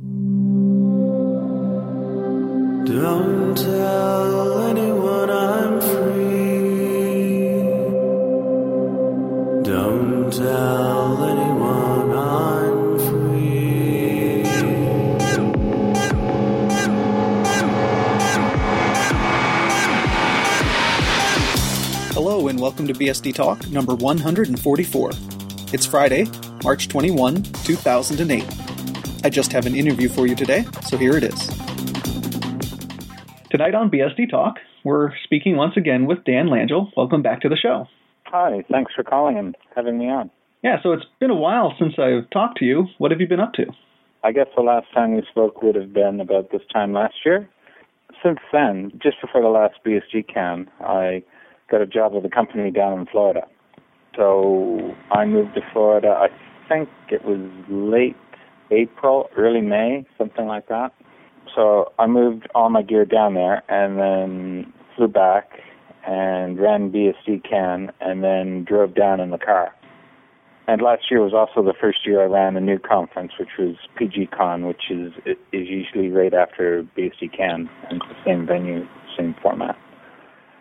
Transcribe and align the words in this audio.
Don't 0.00 0.46
tell 3.56 4.62
anyone 4.68 5.28
I'm 5.28 5.80
free. 5.80 7.48
Don't 9.64 10.32
tell 10.32 11.24
anyone 11.24 12.12
I'm 12.16 12.98
free. 13.00 14.44
Hello 22.14 22.46
and 22.46 22.60
welcome 22.60 22.86
to 22.86 22.92
BSD 22.94 23.34
Talk 23.34 23.68
number 23.70 23.96
144. 23.96 25.10
It's 25.72 25.86
Friday, 25.86 26.28
March 26.62 26.86
21, 26.86 27.42
2008. 27.42 28.67
I 29.24 29.30
just 29.30 29.52
have 29.52 29.66
an 29.66 29.74
interview 29.74 30.08
for 30.08 30.28
you 30.28 30.36
today, 30.36 30.64
so 30.82 30.96
here 30.96 31.16
it 31.16 31.24
is. 31.24 31.48
Tonight 33.50 33.74
on 33.74 33.90
BSD 33.90 34.30
Talk, 34.30 34.56
we're 34.84 35.10
speaking 35.24 35.56
once 35.56 35.76
again 35.76 36.06
with 36.06 36.22
Dan 36.24 36.46
Langille. 36.46 36.92
Welcome 36.96 37.22
back 37.22 37.40
to 37.40 37.48
the 37.48 37.56
show. 37.56 37.88
Hi, 38.26 38.64
thanks 38.70 38.92
for 38.94 39.02
calling 39.02 39.36
and 39.36 39.56
having 39.74 39.98
me 39.98 40.08
on. 40.08 40.30
Yeah, 40.62 40.76
so 40.82 40.92
it's 40.92 41.04
been 41.18 41.30
a 41.30 41.34
while 41.34 41.74
since 41.80 41.94
I've 41.98 42.30
talked 42.30 42.58
to 42.58 42.64
you. 42.64 42.86
What 42.98 43.10
have 43.10 43.20
you 43.20 43.26
been 43.26 43.40
up 43.40 43.54
to? 43.54 43.66
I 44.22 44.30
guess 44.30 44.46
the 44.56 44.62
last 44.62 44.86
time 44.94 45.14
we 45.14 45.22
spoke 45.28 45.62
would 45.62 45.74
have 45.74 45.92
been 45.92 46.20
about 46.20 46.52
this 46.52 46.62
time 46.72 46.92
last 46.92 47.14
year. 47.24 47.48
Since 48.22 48.38
then, 48.52 48.92
just 49.02 49.20
before 49.20 49.42
the 49.42 49.48
last 49.48 49.74
BSD 49.84 50.32
Can, 50.32 50.70
I 50.80 51.24
got 51.70 51.80
a 51.80 51.86
job 51.86 52.12
with 52.12 52.24
a 52.24 52.30
company 52.30 52.70
down 52.70 53.00
in 53.00 53.06
Florida. 53.06 53.46
So 54.16 54.94
I 55.10 55.24
moved 55.24 55.54
to 55.54 55.60
Florida, 55.72 56.08
I 56.08 56.28
think 56.68 56.88
it 57.10 57.24
was 57.24 57.40
late 57.68 58.16
April, 58.70 59.28
early 59.36 59.60
May, 59.60 60.06
something 60.16 60.46
like 60.46 60.68
that. 60.68 60.92
So 61.54 61.92
I 61.98 62.06
moved 62.06 62.46
all 62.54 62.70
my 62.70 62.82
gear 62.82 63.04
down 63.04 63.34
there 63.34 63.62
and 63.68 63.98
then 63.98 64.72
flew 64.96 65.08
back 65.08 65.60
and 66.06 66.58
ran 66.58 66.90
BSD 66.90 67.48
Can 67.48 67.92
and 68.00 68.22
then 68.22 68.64
drove 68.64 68.94
down 68.94 69.20
in 69.20 69.30
the 69.30 69.38
car. 69.38 69.74
And 70.66 70.82
last 70.82 71.10
year 71.10 71.22
was 71.22 71.32
also 71.32 71.66
the 71.66 71.72
first 71.78 72.06
year 72.06 72.22
I 72.22 72.26
ran 72.26 72.54
a 72.56 72.60
new 72.60 72.78
conference, 72.78 73.32
which 73.38 73.56
was 73.58 73.76
PGCon, 73.98 74.66
which 74.68 74.90
is 74.90 75.12
is 75.26 75.66
usually 75.66 76.10
right 76.10 76.34
after 76.34 76.86
BSD 76.96 77.34
Can, 77.34 77.70
and 77.88 78.02
the 78.02 78.14
same 78.24 78.46
venue, 78.46 78.86
same 79.16 79.34
format. 79.42 79.78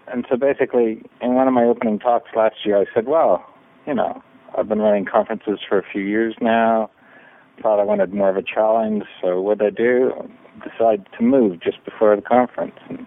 And 0.07 0.25
so 0.29 0.37
basically, 0.37 1.03
in 1.21 1.35
one 1.35 1.49
of 1.49 1.53
my 1.53 1.65
opening 1.65 1.99
talks 1.99 2.29
last 2.33 2.55
year, 2.63 2.77
I 2.79 2.85
said, 2.93 3.07
well, 3.07 3.45
you 3.85 3.93
know, 3.93 4.23
I've 4.57 4.69
been 4.69 4.79
running 4.79 5.05
conferences 5.05 5.59
for 5.67 5.77
a 5.77 5.83
few 5.91 6.01
years 6.01 6.35
now. 6.39 6.89
Thought 7.61 7.79
I 7.79 7.83
wanted 7.83 8.13
more 8.13 8.29
of 8.29 8.37
a 8.37 8.43
challenge, 8.43 9.03
so 9.21 9.41
what 9.41 9.57
did 9.57 9.67
I 9.67 9.69
do? 9.71 10.11
Decide 10.63 11.07
to 11.17 11.23
move 11.23 11.59
just 11.59 11.83
before 11.85 12.15
the 12.15 12.21
conference, 12.21 12.75
and, 12.89 13.05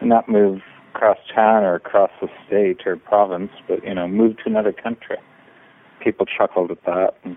and 0.00 0.08
not 0.08 0.28
move 0.28 0.62
across 0.94 1.18
town 1.34 1.64
or 1.64 1.74
across 1.74 2.10
the 2.20 2.28
state 2.46 2.86
or 2.86 2.96
province, 2.96 3.50
but 3.68 3.84
you 3.84 3.94
know, 3.94 4.08
move 4.08 4.36
to 4.38 4.42
another 4.46 4.72
country. 4.72 5.16
People 6.02 6.26
chuckled 6.26 6.70
at 6.70 6.84
that. 6.84 7.14
And 7.24 7.36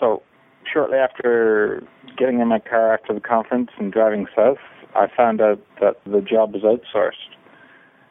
so 0.00 0.22
shortly 0.70 0.98
after 0.98 1.82
getting 2.16 2.40
in 2.40 2.48
my 2.48 2.58
car 2.58 2.94
after 2.94 3.12
the 3.14 3.20
conference 3.20 3.70
and 3.78 3.92
driving 3.92 4.26
south, 4.34 4.58
I 4.94 5.06
found 5.14 5.40
out 5.40 5.60
that 5.80 5.96
the 6.04 6.20
job 6.20 6.54
was 6.54 6.62
outsourced. 6.62 7.34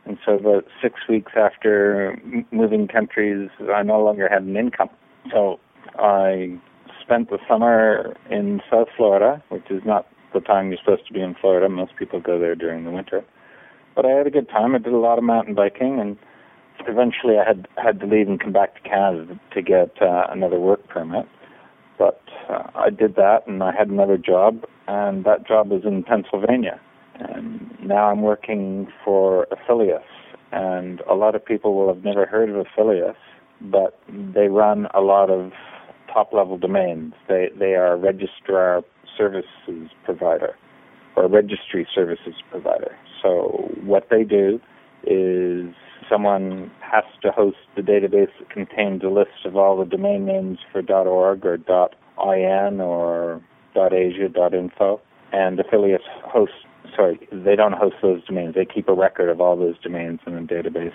And 0.06 0.18
so 0.24 0.34
about 0.34 0.66
six 0.82 1.00
weeks 1.09 1.32
after 1.36 2.20
moving 2.52 2.88
countries, 2.88 3.50
I 3.74 3.82
no 3.84 4.04
longer 4.04 4.30
had 4.30 4.44
an 4.44 4.56
income. 4.56 4.90
So 5.32 5.59
I 5.98 6.59
spent 7.06 7.30
the 7.30 7.38
summer 7.48 8.16
in 8.30 8.61
South 8.70 8.88
Florida, 8.98 9.44
which 9.50 9.70
is 9.70 9.81
not 9.86 10.08
the 10.34 10.39
time 10.39 10.70
you're 10.70 10.80
supposed 10.80 11.08
to 11.08 11.14
be 11.14 11.22
in 11.22 11.36
Florida. 11.39 11.70
Most 11.70 11.95
people 11.97 12.20
go 12.20 12.39
there 12.39 12.56
during 12.56 12.84
the 12.84 12.92
winter. 12.92 13.23
But 13.95 14.06
I 14.06 14.09
had 14.09 14.28
a 14.28 14.31
good 14.31 14.50
time. 14.50 14.75
I 14.75 14.80
did 14.80 14.94
a 14.94 14.97
lot 14.97 15.17
of 15.17 15.23
mountain 15.23 15.56
biking, 15.56 16.00
and 16.00 16.17
eventually 16.88 17.38
I 17.38 17.47
had 17.47 17.68
had 17.78 18.00
to 18.02 18.06
leave 18.06 18.28
and 18.28 18.40
come 18.40 18.52
back 18.52 18.75
to 18.75 18.90
Canada 18.90 19.40
to 19.53 19.62
get 19.62 20.02
uh, 20.02 20.25
another 20.30 20.59
work 20.59 20.88
permit. 20.90 21.25
But 21.97 22.22
uh, 22.50 22.69
I 22.75 22.90
did 22.90 23.16
that, 23.16 23.47
and 23.47 23.63
I 23.63 23.72
had 23.74 23.88
another 23.88 24.18
job, 24.18 24.66
and 24.88 25.24
that 25.24 25.47
job 25.47 25.69
was 25.69 25.84
in 25.85 26.03
Pennsylvania. 26.03 26.80
And 27.18 27.72
now 27.81 28.12
I'm 28.12 28.22
working 28.22 28.88
for 29.03 29.47
Afilias, 29.47 30.03
and 30.51 31.00
a 31.09 31.13
lot 31.13 31.35
of 31.35 31.46
people 31.46 31.74
will 31.75 31.88
have 31.94 32.03
never 32.03 32.25
heard 32.25 32.50
of 32.50 32.66
Afilias, 32.66 33.16
but 33.62 33.97
they 34.09 34.50
run 34.50 34.88
a 34.94 35.00
lot 35.00 35.30
of 35.30 35.53
top-level 36.16 36.58
domains. 36.58 37.14
They 37.28 37.50
they 37.59 37.76
are 37.76 37.94
a 37.94 37.98
registrar 37.98 38.84
services 39.18 39.90
provider 40.06 40.56
or 41.16 41.28
registry 41.28 41.88
services 41.94 42.36
provider. 42.50 42.96
So 43.22 43.70
what 43.84 44.08
they 44.09 44.24
do 44.24 44.59
is 45.06 45.74
someone 46.09 46.72
has 46.81 47.04
to 47.22 47.31
host 47.31 47.58
the 47.75 47.81
database 47.81 48.31
that 48.40 48.50
contains 48.50 49.04
a 49.04 49.08
list 49.08 49.46
of 49.46 49.56
all 49.56 49.78
the 49.78 49.86
domain 49.86 50.25
names 50.25 50.59
for 50.72 50.81
.org 50.81 51.46
or 51.46 51.56
.in 51.56 52.81
or 52.81 53.42
.asia, 53.75 54.30
.info, 54.54 55.02
and 55.34 55.59
Afilias 55.59 56.00
host, 56.24 56.54
sorry, 56.96 57.20
they 57.31 57.56
don't 57.56 57.74
host 57.74 57.96
those 58.02 58.24
domains. 58.25 58.56
They 58.56 58.66
keep 58.66 58.88
a 58.88 58.94
record 58.94 59.30
of 59.30 59.42
all 59.42 59.58
those 59.58 59.78
domains 59.81 60.20
in 60.25 60.36
a 60.36 60.42
database. 60.42 60.94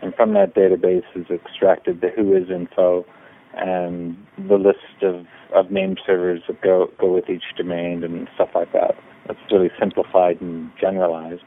And 0.00 0.14
from 0.14 0.32
that 0.34 0.54
database 0.54 1.04
is 1.14 1.26
extracted 1.30 2.00
the 2.00 2.08
who 2.08 2.34
is 2.34 2.50
info 2.50 3.04
and 3.54 4.16
the 4.48 4.56
list 4.56 5.02
of, 5.02 5.26
of 5.54 5.70
name 5.70 5.96
servers 6.06 6.40
that 6.48 6.60
go, 6.62 6.90
go 6.98 7.12
with 7.12 7.28
each 7.28 7.44
domain 7.56 8.02
and 8.04 8.28
stuff 8.34 8.50
like 8.54 8.72
that. 8.72 8.94
That's 9.26 9.38
really 9.50 9.70
simplified 9.78 10.40
and 10.40 10.70
generalized. 10.80 11.42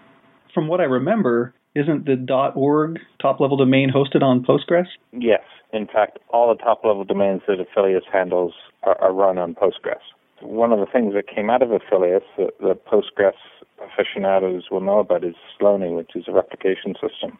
From 0.53 0.67
what 0.67 0.79
I 0.79 0.85
remember, 0.85 1.53
isn't 1.75 2.05
the 2.05 2.51
.org 2.55 2.99
top 3.21 3.39
level 3.39 3.57
domain 3.57 3.91
hosted 3.93 4.23
on 4.23 4.45
Postgres? 4.45 4.87
Yes. 5.11 5.41
In 5.73 5.87
fact, 5.87 6.19
all 6.29 6.55
the 6.55 6.63
top 6.63 6.85
level 6.85 7.03
domains 7.03 7.41
that 7.47 7.57
Afilias 7.57 8.05
handles 8.11 8.53
are, 8.83 8.97
are 9.01 9.13
run 9.13 9.37
on 9.37 9.55
Postgres. 9.55 9.99
One 10.41 10.71
of 10.71 10.79
the 10.79 10.85
things 10.85 11.13
that 11.13 11.27
came 11.27 11.49
out 11.49 11.61
of 11.61 11.69
Afilias 11.69 12.21
that 12.37 12.57
the 12.59 12.75
Postgres 12.75 13.33
aficionados 13.83 14.65
will 14.71 14.81
know 14.81 14.99
about 14.99 15.23
is 15.25 15.35
Slony, 15.59 15.95
which 15.95 16.11
is 16.15 16.25
a 16.27 16.31
replication 16.31 16.93
system. 16.93 17.37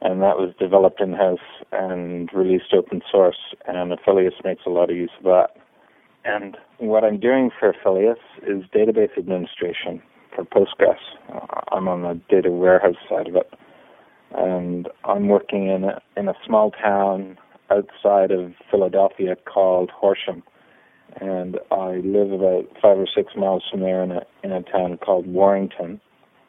And 0.00 0.22
that 0.22 0.38
was 0.38 0.54
developed 0.58 1.00
in 1.00 1.12
house 1.12 1.38
and 1.72 2.30
released 2.32 2.72
open 2.72 3.02
source, 3.10 3.38
and 3.66 3.92
Afilias 3.92 4.44
makes 4.44 4.62
a 4.66 4.70
lot 4.70 4.90
of 4.90 4.96
use 4.96 5.10
of 5.18 5.24
that. 5.24 5.56
And 6.24 6.56
what 6.78 7.04
I'm 7.04 7.18
doing 7.18 7.50
for 7.58 7.72
Afilias 7.72 8.16
is 8.42 8.64
database 8.74 9.16
administration 9.16 10.02
for 10.34 10.44
Postgres. 10.44 10.96
Uh, 11.32 11.60
I'm 11.72 11.88
on 11.88 12.02
the 12.02 12.20
data 12.28 12.50
warehouse 12.50 12.96
side 13.08 13.28
of 13.28 13.36
it. 13.36 13.52
And 14.32 14.88
I'm 15.04 15.28
working 15.28 15.68
in 15.68 15.84
a, 15.84 16.00
in 16.16 16.28
a 16.28 16.34
small 16.46 16.70
town 16.70 17.38
outside 17.70 18.30
of 18.30 18.52
Philadelphia 18.70 19.36
called 19.46 19.90
Horsham 19.90 20.42
and 21.16 21.58
I 21.70 21.96
live 22.04 22.32
about 22.32 22.66
five 22.80 22.98
or 22.98 23.06
six 23.14 23.32
miles 23.36 23.64
from 23.70 23.80
there 23.80 24.02
in 24.02 24.12
a 24.12 24.22
in 24.42 24.52
a 24.52 24.62
town 24.62 24.98
called 24.98 25.26
Warrington, 25.26 26.00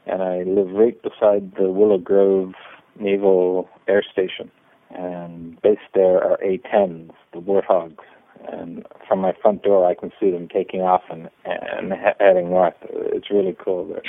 and 0.06 0.22
I 0.22 0.44
live 0.44 0.70
right 0.72 1.02
beside 1.02 1.54
the 1.56 1.72
Willow 1.72 1.98
Grove 1.98 2.54
Naval 3.00 3.70
Air 3.88 4.04
Station, 4.12 4.52
and 4.96 5.62
based 5.62 5.82
there 5.94 6.24
are 6.24 6.42
A-10s, 6.44 7.12
the 7.34 7.40
Warthogs, 7.40 8.04
and 8.52 8.86
from 9.08 9.20
my 9.20 9.34
front 9.42 9.64
door 9.64 9.86
I 9.86 9.94
can 9.94 10.12
see 10.20 10.32
them 10.32 10.48
taking 10.48 10.82
off 10.82 11.04
and 11.10 11.30
and 11.46 11.94
heading 12.20 12.50
north. 12.50 12.74
It's 12.90 13.30
really 13.30 13.56
cool. 13.64 13.88
They're 13.88 14.02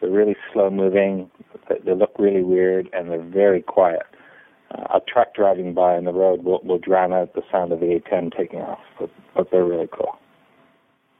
they're 0.00 0.10
really 0.10 0.36
slow 0.52 0.70
moving. 0.70 1.30
They 1.68 1.94
look 1.94 2.12
really 2.18 2.42
weird, 2.42 2.88
and 2.92 3.10
they're 3.10 3.22
very 3.22 3.62
quiet 3.62 4.02
uh, 4.70 4.98
a 4.98 5.00
truck 5.00 5.34
driving 5.34 5.74
by 5.74 5.96
on 5.96 6.04
the 6.04 6.12
road 6.12 6.44
will, 6.44 6.60
will 6.62 6.78
drown 6.78 7.12
out 7.12 7.34
the 7.34 7.42
sound 7.50 7.72
of 7.72 7.80
the 7.80 7.94
A-10 7.94 8.36
taking 8.36 8.60
off, 8.60 8.80
but, 8.98 9.10
but 9.34 9.50
they're 9.50 9.64
really 9.64 9.88
cool. 9.90 10.18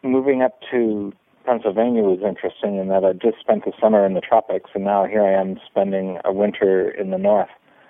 Moving 0.03 0.43
up 0.43 0.61
to 0.71 1.13
Pennsylvania 1.45 2.03
was 2.03 2.21
interesting 2.27 2.77
in 2.77 2.89
that 2.89 3.05
I 3.05 3.13
just 3.15 3.41
spent 3.41 3.65
the 3.65 3.73
summer 3.81 4.05
in 4.05 4.15
the 4.15 4.21
tropics, 4.21 4.71
and 4.75 4.85
now 4.85 5.07
here 5.07 5.23
I 5.23 5.33
am 5.33 5.59
spending 5.71 6.19
a 6.25 6.33
winter 6.33 6.91
in 6.91 7.11
the 7.11 7.19
north. 7.19 7.49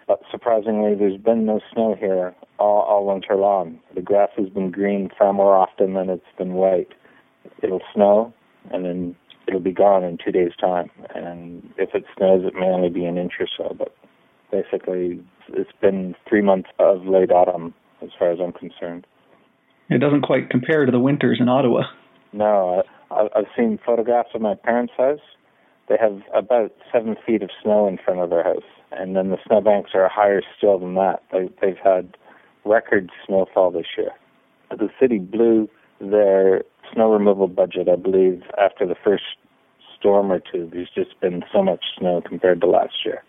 But 0.08 0.22
surprisingly, 0.30 0.94
there's 0.94 1.20
been 1.20 1.44
no 1.44 1.60
snow 1.72 1.94
here 1.94 2.34
all, 2.58 2.80
all 2.80 3.06
winter 3.06 3.36
long. 3.36 3.78
The 3.94 4.00
grass 4.00 4.30
has 4.38 4.48
been 4.48 4.70
green 4.70 5.10
far 5.18 5.34
more 5.34 5.54
often 5.54 5.92
than 5.92 6.08
it's 6.08 6.24
been 6.38 6.54
white. 6.54 6.88
It'll 7.62 7.82
snow, 7.94 8.32
and 8.72 8.86
then 8.86 9.14
it'll 9.46 9.60
be 9.60 9.70
gone 9.70 10.04
in 10.04 10.16
two 10.16 10.32
days' 10.32 10.56
time. 10.58 10.90
And 11.14 11.62
if 11.76 11.90
it 11.94 12.04
snows, 12.16 12.44
it 12.46 12.54
may 12.54 12.66
only 12.66 12.88
be 12.88 13.04
an 13.04 13.18
inch 13.18 13.34
or 13.38 13.46
so, 13.54 13.76
but 13.78 13.94
basically 14.50 15.22
it's 15.48 15.70
been 15.82 16.14
three 16.26 16.42
months 16.42 16.70
of 16.78 17.04
late 17.04 17.30
autumn 17.30 17.74
as 18.02 18.08
far 18.18 18.30
as 18.30 18.38
I'm 18.42 18.52
concerned. 18.52 19.06
It 19.90 19.98
doesn't 19.98 20.22
quite 20.22 20.48
compare 20.48 20.86
to 20.86 20.92
the 20.92 20.98
winters 20.98 21.38
in 21.38 21.50
Ottawa. 21.50 21.82
No, 22.32 22.82
I, 23.10 23.28
I've 23.36 23.46
seen 23.56 23.78
photographs 23.84 24.30
of 24.34 24.40
my 24.40 24.54
parents' 24.54 24.92
house. 24.96 25.20
They 25.88 25.96
have 26.00 26.20
about 26.34 26.72
seven 26.92 27.16
feet 27.26 27.42
of 27.42 27.50
snow 27.62 27.88
in 27.88 27.98
front 28.02 28.20
of 28.20 28.30
their 28.30 28.44
house, 28.44 28.62
and 28.92 29.16
then 29.16 29.30
the 29.30 29.38
snowbanks 29.46 29.90
are 29.94 30.08
higher 30.08 30.42
still 30.56 30.78
than 30.78 30.94
that. 30.94 31.22
They, 31.32 31.48
they've 31.60 31.78
had 31.82 32.16
record 32.64 33.10
snowfall 33.26 33.70
this 33.70 33.86
year. 33.96 34.10
The 34.70 34.88
city 35.00 35.18
blew 35.18 35.68
their 36.00 36.62
snow 36.92 37.12
removal 37.12 37.48
budget, 37.48 37.88
I 37.88 37.96
believe 37.96 38.42
after 38.60 38.86
the 38.86 38.94
first 39.02 39.24
storm 39.98 40.30
or 40.30 40.40
two, 40.40 40.68
there's 40.72 40.90
just 40.94 41.18
been 41.20 41.42
so 41.52 41.62
much 41.62 41.84
snow 41.98 42.22
compared 42.26 42.60
to 42.60 42.66
last 42.66 42.94
year. 43.04 43.22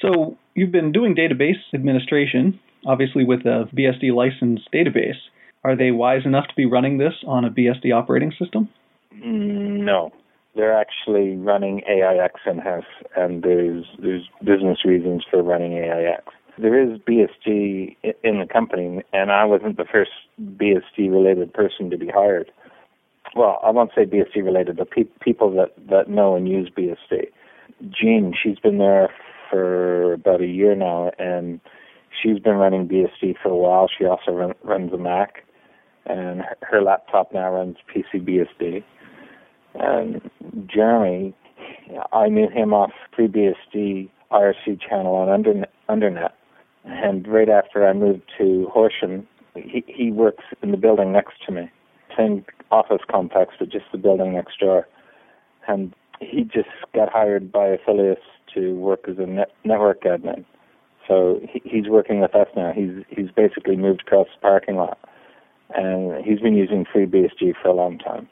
So 0.00 0.38
you've 0.54 0.72
been 0.72 0.92
doing 0.92 1.14
database 1.14 1.58
administration, 1.74 2.58
obviously 2.86 3.24
with 3.24 3.40
a 3.40 3.68
BSD 3.74 4.14
licensed 4.14 4.68
database. 4.72 5.18
Are 5.62 5.76
they 5.76 5.90
wise 5.90 6.22
enough 6.24 6.46
to 6.48 6.54
be 6.56 6.64
running 6.64 6.96
this 6.96 7.12
on 7.26 7.44
a 7.44 7.50
BSD 7.50 7.94
operating 7.94 8.32
system? 8.38 8.68
Mm, 9.14 9.84
no, 9.84 10.10
they're 10.54 10.76
actually 10.76 11.36
running 11.36 11.82
AIX 11.88 12.34
in 12.46 12.58
house, 12.58 12.84
and 13.16 13.42
there's 13.42 13.84
there's 13.98 14.28
business 14.42 14.84
reasons 14.84 15.24
for 15.30 15.42
running 15.42 15.74
AIX. 15.74 16.24
There 16.58 16.78
is 16.78 16.98
BSD 17.00 17.96
in 18.22 18.38
the 18.40 18.46
company, 18.46 19.02
and 19.12 19.30
I 19.32 19.44
wasn't 19.44 19.76
the 19.76 19.84
first 19.84 20.10
BSD 20.40 21.10
related 21.10 21.54
person 21.54 21.90
to 21.90 21.96
be 21.96 22.08
hired. 22.08 22.50
Well, 23.34 23.60
I 23.62 23.70
won't 23.70 23.92
say 23.94 24.04
BSD 24.04 24.44
related, 24.44 24.76
but 24.76 24.90
pe- 24.90 25.04
people 25.20 25.50
that 25.52 25.72
that 25.88 26.08
know 26.08 26.34
and 26.34 26.48
use 26.48 26.70
BSD. 26.76 27.28
Jean, 27.88 28.34
she's 28.40 28.58
been 28.58 28.78
there 28.78 29.08
for 29.48 30.14
about 30.14 30.40
a 30.40 30.46
year 30.46 30.74
now, 30.74 31.12
and 31.18 31.60
she's 32.22 32.38
been 32.40 32.56
running 32.56 32.88
BSD 32.88 33.36
for 33.42 33.48
a 33.50 33.56
while. 33.56 33.88
She 33.88 34.04
also 34.04 34.32
run, 34.32 34.54
runs 34.62 34.92
a 34.92 34.98
Mac, 34.98 35.44
and 36.06 36.40
her, 36.40 36.56
her 36.62 36.82
laptop 36.82 37.32
now 37.32 37.50
runs 37.52 37.76
PCBSD. 37.94 38.82
And 39.74 40.30
Jeremy, 40.66 41.34
I 42.12 42.28
knew 42.28 42.48
him 42.48 42.72
off 42.72 42.92
FreeBSD 43.16 44.10
IRC 44.32 44.80
channel 44.80 45.14
on 45.14 45.28
Under, 45.28 45.66
Undernet. 45.88 46.32
And 46.84 47.26
right 47.28 47.48
after 47.48 47.86
I 47.86 47.92
moved 47.92 48.22
to 48.38 48.68
Horsham, 48.72 49.26
he, 49.54 49.84
he 49.86 50.10
works 50.10 50.44
in 50.62 50.70
the 50.70 50.76
building 50.76 51.12
next 51.12 51.34
to 51.46 51.52
me. 51.52 51.70
Same 52.16 52.44
office 52.70 53.02
complex, 53.10 53.54
but 53.58 53.68
just 53.68 53.86
the 53.92 53.98
building 53.98 54.32
next 54.32 54.58
door. 54.60 54.88
And 55.68 55.94
he 56.20 56.44
just 56.44 56.68
got 56.94 57.10
hired 57.10 57.52
by 57.52 57.76
Afilias 57.76 58.16
to 58.54 58.74
work 58.74 59.08
as 59.08 59.18
a 59.18 59.26
net, 59.26 59.52
network 59.64 60.02
admin. 60.02 60.44
So 61.08 61.40
he, 61.48 61.60
he's 61.64 61.88
working 61.88 62.20
with 62.20 62.34
us 62.34 62.46
now. 62.56 62.72
He's 62.72 63.04
he's 63.08 63.30
basically 63.34 63.76
moved 63.76 64.02
across 64.06 64.28
the 64.34 64.40
parking 64.40 64.76
lot, 64.76 64.98
and 65.74 66.24
he's 66.24 66.40
been 66.40 66.54
using 66.54 66.84
FreeBSD 66.84 67.54
for 67.60 67.68
a 67.68 67.72
long 67.72 67.98
time. 67.98 68.28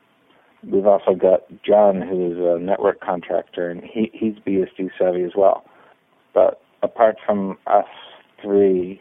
We've 0.65 0.87
also 0.87 1.15
got 1.15 1.43
John, 1.65 2.03
who 2.03 2.33
is 2.33 2.39
a 2.39 2.63
network 2.63 3.01
contractor, 3.01 3.71
and 3.71 3.83
he 3.83 4.11
he's 4.13 4.35
BSD 4.47 4.91
savvy 4.99 5.23
as 5.23 5.33
well. 5.37 5.65
But 6.35 6.61
apart 6.83 7.17
from 7.25 7.59
us 7.67 7.87
three, 8.43 9.01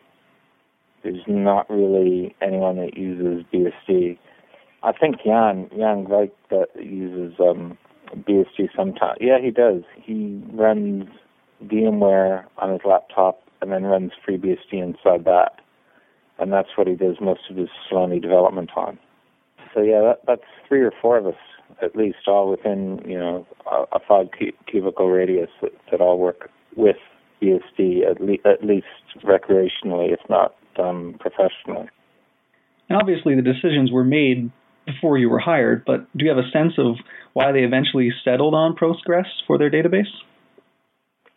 there's 1.03 1.23
not 1.27 1.69
really 1.69 2.35
anyone 2.41 2.77
that 2.77 2.97
uses 2.97 3.43
BSD. 3.53 4.17
I 4.83 4.91
think 4.91 5.17
Jan 5.25 5.69
Jan 5.75 6.05
Wieck 6.07 6.31
that 6.49 6.67
uses 6.75 7.39
um, 7.39 7.77
BSD 8.15 8.69
sometimes. 8.75 9.17
Yeah, 9.19 9.39
he 9.41 9.51
does. 9.51 9.81
He 9.95 10.41
runs 10.53 11.05
VMware 11.63 12.45
on 12.57 12.71
his 12.71 12.81
laptop 12.85 13.41
and 13.61 13.71
then 13.71 13.83
runs 13.83 14.11
FreeBSD 14.27 14.73
inside 14.73 15.25
that. 15.25 15.53
And 16.39 16.53
that's 16.53 16.69
what 16.75 16.87
he 16.87 16.95
does 16.95 17.15
most 17.19 17.41
of 17.49 17.57
his 17.57 17.69
Slony 17.91 18.21
development 18.21 18.69
on. 18.75 18.99
So 19.77 19.83
yeah, 19.83 20.01
that, 20.01 20.21
that's 20.25 20.49
three 20.67 20.81
or 20.81 20.91
four 20.99 21.19
of 21.19 21.27
us 21.27 21.35
at 21.83 21.95
least, 21.95 22.17
all 22.25 22.49
within 22.49 22.99
you 23.05 23.19
know 23.19 23.45
a, 23.71 23.97
a 23.97 23.99
five 24.07 24.27
cubicle 24.65 25.07
radius 25.07 25.49
that, 25.61 25.71
that 25.91 26.01
all 26.01 26.17
work 26.17 26.49
with 26.75 26.95
BSD 27.41 28.09
at, 28.09 28.19
le- 28.19 28.51
at 28.51 28.65
least 28.65 28.87
recreationally, 29.23 30.11
if 30.11 30.19
not 30.29 30.55
um, 30.79 31.15
professionally. 31.19 31.87
And 32.89 32.99
obviously, 32.99 33.35
the 33.35 33.43
decisions 33.43 33.91
were 33.91 34.03
made 34.03 34.51
before 34.87 35.19
you 35.19 35.29
were 35.29 35.39
hired, 35.39 35.83
but 35.85 36.07
do 36.17 36.25
you 36.25 36.29
have 36.29 36.39
a 36.39 36.49
sense 36.51 36.73
of 36.79 36.95
why 37.33 37.51
they 37.51 37.59
eventually 37.59 38.09
settled 38.23 38.55
on 38.55 38.75
Postgres 38.75 39.27
for 39.45 39.59
their 39.59 39.69
database? 39.69 40.09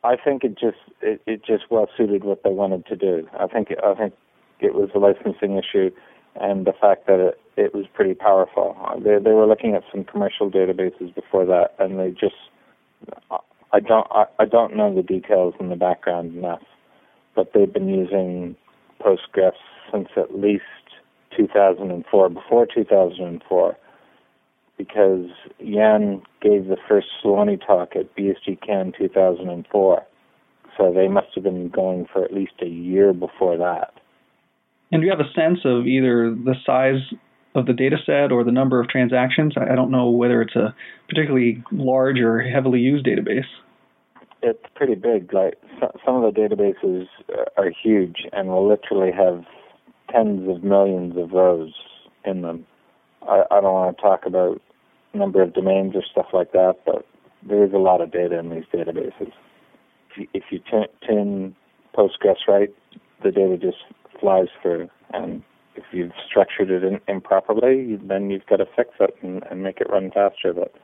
I 0.03 0.17
think 0.17 0.45
it 0.45 0.53
just 0.59 0.79
it, 1.03 1.21
it 1.27 1.45
just 1.45 1.65
well 1.71 1.89
suited 1.95 2.25
what 2.25 2.43
they 2.45 2.51
wanted 2.51 2.87
to 2.87 2.97
do. 2.97 3.29
I 3.39 3.47
think 3.49 3.69
I 3.85 3.93
think 3.95 4.15
it 4.61 4.75
was 4.75 4.89
a 4.95 4.99
licensing 4.99 5.59
issue, 5.59 5.91
and 6.37 6.67
the 6.67 6.73
fact 6.81 7.07
that 7.07 7.21
it 7.21 7.40
it 7.57 7.75
was 7.75 7.87
pretty 7.95 8.15
powerful. 8.15 8.77
They 9.05 9.19
they 9.23 9.33
were 9.33 9.47
looking 9.47 9.75
at 9.75 9.83
some 9.93 10.05
commercial 10.05 10.51
databases 10.51 11.15
before 11.15 11.45
that, 11.47 11.75
and 11.79 11.99
they 11.99 12.11
just 12.11 12.37
I 13.73 13.81
don't 13.81 14.07
I, 14.11 14.25
I 14.39 14.45
don't 14.47 14.77
know 14.77 14.95
the 14.95 15.03
details 15.03 15.55
in 15.61 15.69
the 15.69 15.77
background 15.77 16.37
enough, 16.37 16.63
but 17.35 17.53
they've 17.55 17.73
been 17.73 17.89
using 17.89 18.57
Postgres 19.01 19.53
since 19.93 20.09
at 20.17 20.39
least 20.39 20.63
2004, 21.37 22.29
before 22.29 22.67
2004, 22.67 23.77
because 24.77 25.27
Yan 25.59 26.23
gave 26.41 26.67
the 26.67 26.77
first 26.89 27.07
Slony 27.23 27.65
talk 27.65 27.95
at 27.97 28.15
BSDCan 28.17 28.97
2004. 28.97 30.07
So 30.77 30.93
they 30.93 31.09
must 31.09 31.29
have 31.35 31.45
been 31.45 31.69
going 31.69 32.07
for 32.13 32.25
at 32.25 32.33
least 32.33 32.53
a 32.63 32.69
year 32.69 33.13
before 33.13 33.57
that. 33.59 33.93
And 34.93 35.03
do 35.03 35.07
you 35.07 35.11
have 35.11 35.21
a 35.21 35.33
sense 35.35 35.61
of 35.65 35.87
either 35.87 36.31
the 36.31 36.55
size 36.65 37.01
of 37.55 37.67
the 37.67 37.73
data 37.73 37.97
set 38.05 38.33
or 38.33 38.45
the 38.45 38.53
number 38.53 38.81
of 38.81 38.89
transactions? 38.89 39.55
I 39.57 39.75
don't 39.75 39.91
know 39.91 40.11
whether 40.11 40.43
it's 40.43 40.57
a 40.57 40.75
particularly 41.09 41.63
large 41.73 42.19
or 42.21 42.41
heavily 42.41 42.81
used 42.81 43.07
database. 43.07 43.47
It's 44.43 44.65
pretty 44.75 44.95
big. 44.95 45.33
Like 45.33 45.59
some 46.05 46.23
of 46.23 46.35
the 46.35 46.41
databases 46.41 47.07
are 47.57 47.71
huge 47.71 48.27
and 48.33 48.49
will 48.49 48.69
literally 48.69 49.13
have 49.13 49.45
tens 50.11 50.49
of 50.49 50.65
millions 50.65 51.17
of 51.17 51.33
rows 51.33 51.73
in 52.25 52.43
them. 52.43 52.67
I, 53.23 53.43
I 53.51 53.61
don't 53.61 53.75
want 53.75 53.97
to 53.97 54.03
talk 54.03 54.27
about 54.27 54.61
number 55.13 55.43
of 55.43 55.53
domains 55.55 55.95
or 55.95 56.03
stuff 56.11 56.27
like 56.33 56.53
that, 56.53 56.77
but 56.87 57.07
there 57.47 57.65
is 57.65 57.73
a 57.73 57.79
lot 57.79 58.01
of 58.01 58.13
data 58.13 58.39
in 58.39 58.51
these 58.51 58.65
databases. 58.73 59.33
If 60.11 60.17
you, 60.17 60.29
if 60.35 60.45
you 60.51 60.61
tune 61.07 61.55
Postgres 61.97 62.47
right, 62.49 62.71
the 63.23 63.31
data 63.31 63.57
just 63.57 63.79
flies 64.21 64.49
through, 64.63 64.89
and 65.13 65.43
if 65.81 65.93
you've 65.93 66.13
structured 66.29 66.71
it 66.71 66.85
in, 66.85 67.01
improperly, 67.09 67.99
then 68.03 68.31
you've 68.31 68.47
got 68.47 68.57
to 68.57 68.67
fix 68.77 68.91
it 69.01 69.15
and, 69.23 69.43
and 69.51 69.63
make 69.63 69.81
it 69.81 69.91
run 69.91 70.11
faster. 70.13 70.53
But 70.53 70.75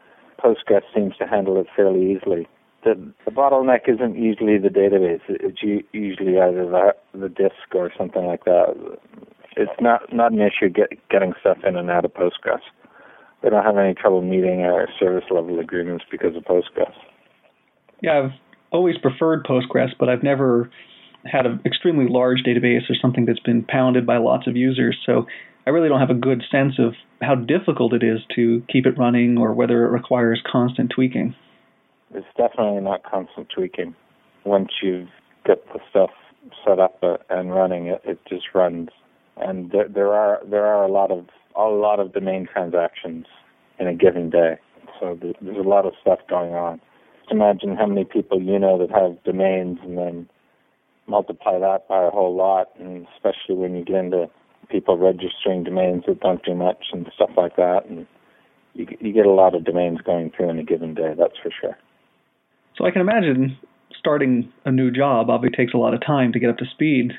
Postgres 0.42 0.82
seems 0.94 1.16
to 1.16 1.26
handle 1.26 1.60
it 1.60 1.66
fairly 1.74 2.12
easily. 2.12 2.48
The, 2.84 2.94
the 3.24 3.30
bottleneck 3.30 3.88
isn't 3.88 4.16
usually 4.16 4.58
the 4.58 4.68
database. 4.68 5.20
It's 5.28 5.62
usually 5.92 6.38
either 6.38 6.66
the, 6.66 6.94
the 7.18 7.28
disk 7.28 7.74
or 7.74 7.90
something 7.96 8.24
like 8.24 8.44
that. 8.44 8.74
It's 9.56 9.80
not 9.80 10.12
not 10.12 10.32
an 10.32 10.40
issue 10.40 10.68
get, 10.68 10.90
getting 11.08 11.32
stuff 11.40 11.58
in 11.66 11.76
and 11.76 11.90
out 11.90 12.04
of 12.04 12.12
Postgres. 12.12 12.60
We 13.42 13.50
don't 13.50 13.64
have 13.64 13.78
any 13.78 13.94
trouble 13.94 14.22
meeting 14.22 14.62
our 14.62 14.88
service 15.00 15.24
level 15.30 15.58
agreements 15.58 16.04
because 16.10 16.36
of 16.36 16.44
Postgres. 16.44 16.92
Yeah, 18.02 18.24
I've 18.24 18.30
always 18.70 18.98
preferred 18.98 19.44
Postgres, 19.44 19.90
but 19.98 20.08
I've 20.08 20.22
never 20.22 20.70
had 21.30 21.46
an 21.46 21.60
extremely 21.64 22.06
large 22.08 22.42
database 22.42 22.88
or 22.90 22.94
something 23.00 23.24
that's 23.26 23.40
been 23.40 23.64
pounded 23.64 24.06
by 24.06 24.18
lots 24.18 24.46
of 24.46 24.56
users. 24.56 24.96
So 25.04 25.26
I 25.66 25.70
really 25.70 25.88
don't 25.88 26.00
have 26.00 26.10
a 26.10 26.14
good 26.14 26.42
sense 26.50 26.74
of 26.78 26.94
how 27.20 27.34
difficult 27.34 27.92
it 27.92 28.02
is 28.02 28.20
to 28.36 28.62
keep 28.70 28.86
it 28.86 28.98
running 28.98 29.38
or 29.38 29.52
whether 29.52 29.84
it 29.84 29.90
requires 29.90 30.40
constant 30.50 30.92
tweaking. 30.94 31.34
It's 32.14 32.26
definitely 32.36 32.80
not 32.82 33.02
constant 33.02 33.48
tweaking. 33.54 33.94
Once 34.44 34.68
you've 34.80 35.08
got 35.46 35.58
the 35.72 35.80
stuff 35.90 36.10
set 36.64 36.78
up 36.78 37.02
and 37.28 37.52
running, 37.52 37.88
it, 37.88 38.00
it 38.04 38.20
just 38.28 38.46
runs. 38.54 38.90
And 39.36 39.70
there, 39.72 39.88
there 39.88 40.12
are 40.12 40.40
there 40.48 40.64
are 40.64 40.84
a 40.84 40.90
lot 40.90 41.10
of 41.10 41.26
a 41.56 41.64
lot 41.64 42.00
of 42.00 42.12
domain 42.12 42.46
transactions 42.50 43.26
in 43.78 43.86
a 43.86 43.94
given 43.94 44.30
day. 44.30 44.56
So 45.00 45.18
there's 45.20 45.58
a 45.58 45.68
lot 45.68 45.84
of 45.84 45.92
stuff 46.00 46.20
going 46.28 46.54
on. 46.54 46.80
Just 47.20 47.32
imagine 47.32 47.76
how 47.76 47.86
many 47.86 48.04
people 48.04 48.40
you 48.40 48.58
know 48.58 48.78
that 48.78 48.90
have 48.90 49.22
domains, 49.24 49.78
and 49.82 49.98
then 49.98 50.28
multiply 51.06 51.58
that 51.58 51.88
by 51.88 52.04
a 52.04 52.10
whole 52.10 52.34
lot, 52.34 52.68
and 52.78 53.06
especially 53.14 53.54
when 53.54 53.74
you 53.74 53.84
get 53.84 53.96
into 53.96 54.28
people 54.70 54.98
registering 54.98 55.64
domains 55.64 56.04
that 56.06 56.20
don't 56.20 56.44
do 56.44 56.54
much 56.54 56.86
and 56.92 57.08
stuff 57.14 57.30
like 57.36 57.56
that, 57.56 57.82
and 57.88 58.06
you 58.74 58.86
you 59.00 59.12
get 59.12 59.26
a 59.26 59.30
lot 59.30 59.54
of 59.54 59.64
domains 59.64 60.00
going 60.00 60.30
through 60.36 60.50
in 60.50 60.58
a 60.58 60.64
given 60.64 60.94
day. 60.94 61.14
That's 61.16 61.36
for 61.42 61.50
sure. 61.60 61.76
So 62.76 62.84
I 62.84 62.90
can 62.90 63.00
imagine 63.00 63.58
starting 63.98 64.52
a 64.64 64.70
new 64.70 64.90
job 64.90 65.30
obviously 65.30 65.56
takes 65.56 65.74
a 65.74 65.78
lot 65.78 65.94
of 65.94 66.04
time 66.04 66.32
to 66.32 66.38
get 66.38 66.50
up 66.50 66.58
to 66.58 66.66
speed. 66.66 67.12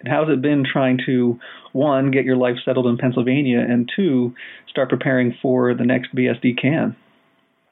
And 0.00 0.08
how's 0.08 0.28
it 0.28 0.42
been 0.42 0.64
trying 0.70 0.98
to 1.06 1.38
one 1.72 2.10
get 2.10 2.24
your 2.24 2.36
life 2.36 2.56
settled 2.64 2.86
in 2.86 2.98
Pennsylvania 2.98 3.60
and 3.60 3.90
two 3.94 4.34
start 4.68 4.90
preparing 4.90 5.34
for 5.40 5.74
the 5.74 5.84
next 5.84 6.14
BSD 6.14 6.60
can? 6.60 6.96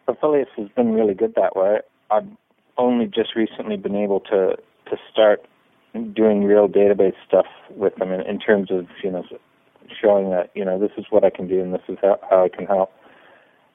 Afilias 0.08 0.46
has 0.56 0.68
been 0.70 0.92
really 0.92 1.14
good 1.14 1.34
that 1.36 1.56
way. 1.56 1.80
I've 2.10 2.26
only 2.78 3.06
just 3.06 3.34
recently 3.36 3.76
been 3.76 3.96
able 3.96 4.20
to 4.20 4.56
to 4.90 4.96
start 5.10 5.44
doing 6.14 6.44
real 6.44 6.68
database 6.68 7.14
stuff 7.26 7.46
with 7.70 7.94
them 7.96 8.12
in, 8.12 8.20
in 8.22 8.38
terms 8.38 8.70
of 8.70 8.86
you 9.02 9.10
know 9.10 9.24
showing 10.00 10.30
that 10.30 10.50
you 10.54 10.64
know 10.64 10.78
this 10.78 10.92
is 10.96 11.06
what 11.10 11.24
I 11.24 11.30
can 11.30 11.48
do 11.48 11.60
and 11.60 11.72
this 11.72 11.82
is 11.88 11.96
how, 12.02 12.18
how 12.28 12.44
I 12.44 12.48
can 12.48 12.66
help. 12.66 12.90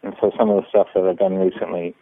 And 0.03 0.13
so 0.21 0.31
some 0.37 0.49
of 0.49 0.63
the 0.63 0.69
stuff 0.69 0.87
that 0.95 1.03
I've 1.03 1.17
done 1.17 1.35
recently 1.35 1.95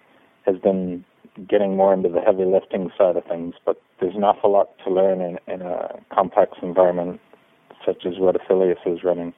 has 0.46 0.58
been 0.58 1.04
getting 1.48 1.76
more 1.76 1.94
into 1.94 2.10
the 2.10 2.22
heavy 2.22 2.46
lifting 2.46 2.92
side 2.98 3.16
of 3.16 3.26
things, 3.26 3.56
but 3.66 3.82
there's 4.00 4.16
an 4.16 4.24
awful 4.24 4.52
lot 4.52 4.70
to 4.86 4.92
learn 4.92 5.22
in, 5.22 5.38
in 5.48 5.62
a 5.62 6.00
complex 6.14 6.54
environment 6.62 7.20
such 7.86 8.06
as 8.06 8.14
what 8.18 8.36
Afilias 8.36 8.78
is 8.86 9.04
running. 9.04 9.34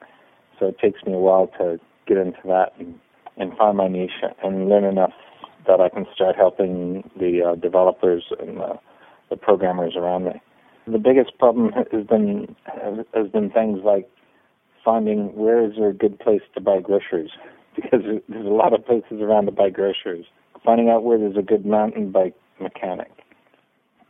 So 0.60 0.68
it 0.68 0.80
takes 0.80 1.04
me 1.04 1.14
a 1.14 1.18
while 1.18 1.48
to 1.58 1.80
get 2.08 2.18
into 2.18 2.40
that 2.46 2.74
and, 2.80 3.00
and 3.38 3.56
find 3.58 3.78
my 3.78 3.88
niche 3.88 4.24
and 4.44 4.70
learn 4.70 4.84
enough 4.84 5.14
that 5.68 5.80
I 5.80 5.90
can 5.90 6.06
start 6.14 6.36
helping 6.36 7.10
the 7.18 7.52
uh, 7.52 7.56
developers 7.56 8.24
and 8.40 8.60
the 9.30 9.38
programmers 9.38 9.96
around 9.96 10.26
me. 10.26 10.42
The 10.92 10.98
biggest 10.98 11.38
problem 11.38 11.72
has 11.74 12.06
been 12.08 12.56
has 13.14 13.28
been 13.32 13.50
things 13.52 13.80
like 13.84 14.10
finding 14.84 15.36
where 15.36 15.64
is 15.64 15.74
there 15.78 15.90
a 15.90 15.94
good 15.94 16.20
place 16.20 16.42
to 16.56 16.62
buy 16.62 16.80
groceries 16.80 17.32
because 17.76 18.02
there's 18.28 18.46
a 18.46 18.50
lot 18.50 18.74
of 18.74 18.86
places 18.86 19.22
around 19.22 19.46
to 19.46 19.52
buy 19.52 19.70
groceries. 19.70 20.26
Finding 20.66 20.90
out 20.90 21.04
where 21.04 21.18
there's 21.18 21.38
a 21.38 21.42
good 21.42 21.66
mountain 21.66 22.12
bike 22.12 22.36
mechanic. 22.60 23.12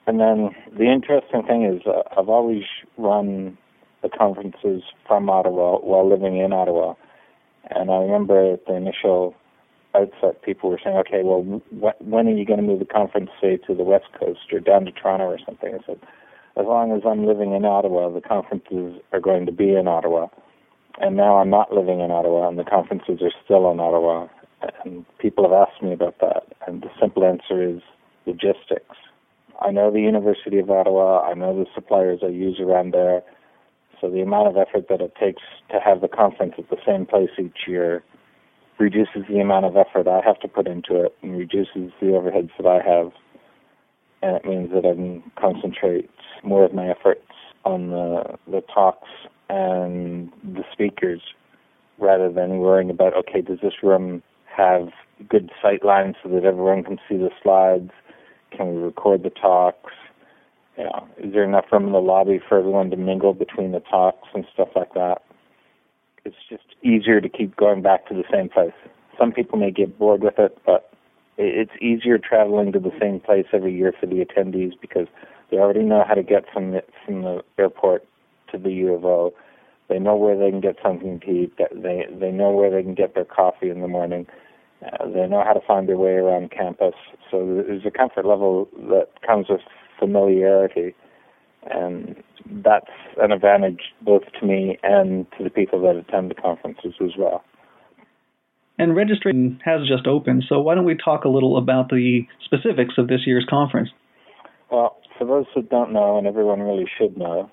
And 0.07 0.19
then 0.19 0.49
the 0.75 0.85
interesting 0.91 1.43
thing 1.43 1.65
is 1.65 1.81
uh, 1.85 2.01
I've 2.17 2.29
always 2.29 2.63
run 2.97 3.57
the 4.01 4.09
conferences 4.09 4.81
from 5.05 5.29
Ottawa 5.29 5.79
while 5.79 6.09
living 6.09 6.37
in 6.37 6.53
Ottawa. 6.53 6.93
And 7.69 7.91
I 7.91 7.97
remember 7.97 8.53
at 8.53 8.65
the 8.65 8.75
initial 8.75 9.35
outset, 9.93 10.41
people 10.43 10.69
were 10.69 10.79
saying, 10.83 10.97
okay, 10.97 11.21
well, 11.23 11.61
wh- 11.71 12.01
when 12.01 12.27
are 12.27 12.33
you 12.33 12.45
going 12.45 12.59
to 12.59 12.65
move 12.65 12.79
the 12.79 12.85
conference, 12.85 13.29
say, 13.41 13.57
to 13.67 13.75
the 13.75 13.83
West 13.83 14.07
Coast 14.17 14.39
or 14.51 14.59
down 14.59 14.85
to 14.85 14.91
Toronto 14.91 15.25
or 15.25 15.39
something? 15.45 15.73
I 15.75 15.85
said, 15.85 15.99
as 16.59 16.65
long 16.65 16.91
as 16.91 17.03
I'm 17.05 17.25
living 17.25 17.53
in 17.53 17.63
Ottawa, 17.63 18.09
the 18.09 18.21
conferences 18.21 19.01
are 19.13 19.21
going 19.21 19.45
to 19.45 19.51
be 19.51 19.73
in 19.73 19.87
Ottawa. 19.87 20.27
And 20.99 21.15
now 21.15 21.37
I'm 21.37 21.49
not 21.49 21.71
living 21.71 22.01
in 22.01 22.11
Ottawa, 22.11 22.49
and 22.49 22.59
the 22.59 22.65
conferences 22.65 23.21
are 23.21 23.31
still 23.45 23.71
in 23.71 23.79
Ottawa. 23.79 24.27
And 24.83 25.05
people 25.19 25.45
have 25.45 25.53
asked 25.53 25.81
me 25.81 25.93
about 25.93 26.19
that. 26.19 26.43
And 26.67 26.81
the 26.81 26.89
simple 26.99 27.23
answer 27.23 27.63
is 27.63 27.81
logistics. 28.25 28.95
I 29.61 29.71
know 29.71 29.89
the 29.89 30.01
University 30.01 30.59
of 30.59 30.69
Ottawa. 30.69 31.21
I 31.21 31.33
know 31.33 31.57
the 31.57 31.65
suppliers 31.73 32.19
I 32.23 32.27
use 32.27 32.59
around 32.59 32.93
there. 32.93 33.21
So 34.01 34.09
the 34.09 34.21
amount 34.21 34.49
of 34.49 34.57
effort 34.57 34.87
that 34.89 35.01
it 35.01 35.13
takes 35.15 35.41
to 35.71 35.79
have 35.79 36.01
the 36.01 36.07
conference 36.09 36.55
at 36.57 36.69
the 36.69 36.77
same 36.85 37.05
place 37.05 37.29
each 37.39 37.67
year 37.67 38.03
reduces 38.79 39.23
the 39.29 39.39
amount 39.39 39.65
of 39.65 39.75
effort 39.77 40.07
I 40.07 40.21
have 40.25 40.39
to 40.39 40.47
put 40.47 40.67
into 40.67 41.03
it 41.03 41.15
and 41.21 41.37
reduces 41.37 41.91
the 41.99 42.07
overheads 42.07 42.51
that 42.57 42.67
I 42.67 42.81
have. 42.81 43.11
And 44.21 44.35
it 44.35 44.45
means 44.45 44.71
that 44.71 44.85
I 44.85 44.93
can 44.93 45.23
concentrate 45.39 46.09
more 46.43 46.65
of 46.65 46.73
my 46.73 46.89
efforts 46.89 47.21
on 47.65 47.89
the 47.89 48.37
the 48.49 48.61
talks 48.73 49.07
and 49.49 50.31
the 50.43 50.63
speakers 50.71 51.21
rather 51.97 52.31
than 52.31 52.59
worrying 52.59 52.89
about 52.89 53.15
okay, 53.15 53.41
does 53.41 53.59
this 53.61 53.83
room 53.83 54.23
have 54.45 54.89
good 55.27 55.51
sight 55.61 55.83
lines 55.83 56.15
so 56.23 56.29
that 56.29 56.43
everyone 56.43 56.83
can 56.83 56.97
see 57.07 57.17
the 57.17 57.29
slides? 57.41 57.91
Can 58.55 58.75
we 58.75 58.81
record 58.81 59.23
the 59.23 59.29
talks? 59.29 59.93
You 60.77 60.85
know, 60.85 61.07
is 61.17 61.33
there 61.33 61.43
enough 61.43 61.65
room 61.71 61.87
in 61.87 61.91
the 61.91 61.99
lobby 61.99 62.39
for 62.47 62.57
everyone 62.57 62.89
to 62.91 62.97
mingle 62.97 63.33
between 63.33 63.71
the 63.71 63.81
talks 63.81 64.29
and 64.33 64.45
stuff 64.53 64.69
like 64.75 64.93
that? 64.93 65.23
It's 66.25 66.35
just 66.49 66.63
easier 66.83 67.21
to 67.21 67.29
keep 67.29 67.55
going 67.57 67.81
back 67.81 68.07
to 68.07 68.13
the 68.13 68.23
same 68.31 68.49
place. 68.49 68.73
Some 69.17 69.31
people 69.31 69.59
may 69.59 69.71
get 69.71 69.99
bored 69.99 70.21
with 70.21 70.39
it, 70.39 70.57
but 70.65 70.88
it's 71.39 71.71
easier 71.81 72.17
traveling 72.17 72.71
to 72.73 72.79
the 72.79 72.91
same 72.99 73.19
place 73.21 73.45
every 73.53 73.73
year 73.73 73.93
for 73.97 74.05
the 74.05 74.23
attendees 74.25 74.73
because 74.79 75.07
they 75.49 75.57
already 75.57 75.83
know 75.83 76.03
how 76.07 76.13
to 76.13 76.23
get 76.23 76.43
from 76.53 76.71
the, 76.71 76.83
from 77.05 77.21
the 77.21 77.41
airport 77.57 78.05
to 78.51 78.57
the 78.57 78.71
U 78.71 78.93
of 78.93 79.05
O. 79.05 79.33
They 79.87 79.99
know 79.99 80.15
where 80.15 80.37
they 80.37 80.51
can 80.51 80.61
get 80.61 80.75
something 80.83 81.19
to 81.21 81.31
eat. 81.31 81.57
They 81.57 82.05
they 82.11 82.31
know 82.31 82.51
where 82.51 82.69
they 82.69 82.83
can 82.83 82.93
get 82.93 83.15
their 83.15 83.25
coffee 83.25 83.69
in 83.71 83.81
the 83.81 83.87
morning. 83.87 84.27
Uh, 84.85 85.07
they 85.07 85.25
know 85.27 85.43
how 85.43 85.53
to 85.53 85.65
find 85.65 85.89
their 85.89 85.97
way 85.97 86.11
around 86.11 86.51
campus. 86.51 86.93
So 87.31 87.63
there's 87.67 87.85
a 87.85 87.91
comfort 87.91 88.25
level 88.25 88.69
that 88.89 89.07
comes 89.25 89.47
with 89.49 89.61
familiarity, 89.97 90.93
and 91.63 92.21
that's 92.63 92.91
an 93.19 93.31
advantage 93.31 93.81
both 94.01 94.23
to 94.39 94.45
me 94.45 94.77
and 94.83 95.25
to 95.37 95.43
the 95.43 95.49
people 95.49 95.81
that 95.81 95.95
attend 95.95 96.29
the 96.29 96.35
conferences 96.35 96.93
as 97.01 97.11
well. 97.17 97.43
And 98.79 98.95
registration 98.95 99.59
has 99.65 99.81
just 99.87 100.07
opened, 100.07 100.45
so 100.47 100.61
why 100.61 100.73
don't 100.73 100.85
we 100.85 100.95
talk 100.95 101.25
a 101.25 101.29
little 101.29 101.57
about 101.57 101.89
the 101.89 102.21
specifics 102.45 102.93
of 102.97 103.09
this 103.09 103.27
year's 103.27 103.45
conference? 103.49 103.89
Well, 104.71 104.97
for 105.17 105.25
those 105.25 105.45
who 105.53 105.63
don't 105.63 105.91
know, 105.91 106.17
and 106.17 106.25
everyone 106.25 106.61
really 106.61 106.87
should 106.97 107.17
know, 107.17 107.51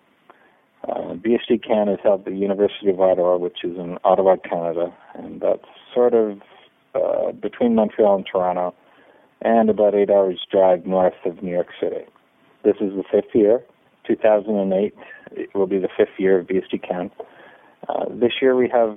uh, 0.88 1.14
BSD 1.14 1.66
Can 1.66 1.88
is 1.88 1.98
held 2.04 2.20
at 2.20 2.26
the 2.26 2.38
University 2.38 2.90
of 2.90 3.00
Ottawa, 3.00 3.38
which 3.38 3.64
is 3.64 3.76
in 3.76 3.98
Ottawa, 4.04 4.36
Canada, 4.36 4.94
and 5.14 5.40
that's 5.40 5.66
sort 5.92 6.14
of 6.14 6.38
uh, 6.94 7.32
between 7.32 7.74
Montreal 7.74 8.16
and 8.16 8.26
Toronto, 8.30 8.72
and 9.42 9.68
about 9.68 9.96
eight 9.96 10.10
hours 10.10 10.40
drive 10.48 10.86
north 10.86 11.14
of 11.24 11.42
New 11.42 11.50
York 11.50 11.68
City. 11.80 12.06
This 12.62 12.76
is 12.80 12.92
the 12.92 13.04
fifth 13.10 13.34
year. 13.34 13.64
2008 14.06 14.94
it 15.32 15.52
will 15.56 15.66
be 15.66 15.78
the 15.78 15.88
fifth 15.96 16.18
year 16.18 16.38
of 16.38 16.46
BSD 16.46 16.88
Can. 16.88 17.10
Uh, 17.88 18.04
this 18.08 18.34
year 18.40 18.54
we 18.54 18.68
have 18.68 18.96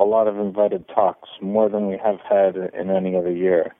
a 0.00 0.04
lot 0.04 0.26
of 0.26 0.38
invited 0.38 0.88
talks, 0.88 1.28
more 1.42 1.68
than 1.68 1.86
we 1.86 1.98
have 2.02 2.18
had 2.28 2.56
in 2.56 2.90
any 2.90 3.14
other 3.14 3.30
year. 3.30 3.74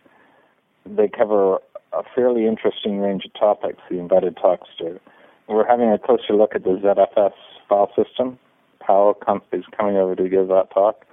They 0.85 1.09
cover 1.09 1.59
a 1.93 2.03
fairly 2.15 2.47
interesting 2.47 2.99
range 2.99 3.25
of 3.25 3.33
topics, 3.33 3.81
the 3.91 3.99
invited 3.99 4.37
talks 4.37 4.69
do. 4.79 5.01
We're 5.49 5.67
having 5.67 5.91
a 5.91 5.99
closer 5.99 6.35
look 6.35 6.55
at 6.55 6.63
the 6.63 6.79
ZFS 6.85 7.33
file 7.69 7.91
system. 7.97 8.39
Pawel 8.87 9.19
com- 9.19 9.43
is 9.53 9.65
coming 9.77 9.97
over 9.97 10.15
to 10.15 10.29
give 10.29 10.49
that 10.49 10.71
talk. 10.73 11.05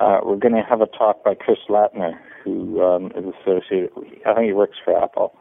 Uh, 0.00 0.20
we're 0.22 0.36
going 0.36 0.54
to 0.54 0.62
have 0.62 0.80
a 0.80 0.86
talk 0.86 1.24
by 1.24 1.34
Chris 1.34 1.58
Lattner, 1.68 2.18
who 2.44 2.82
um, 2.82 3.06
is 3.16 3.24
associated, 3.42 3.90
I 4.26 4.34
think 4.34 4.46
he 4.46 4.52
works 4.52 4.76
for 4.84 4.96
Apple, 5.02 5.34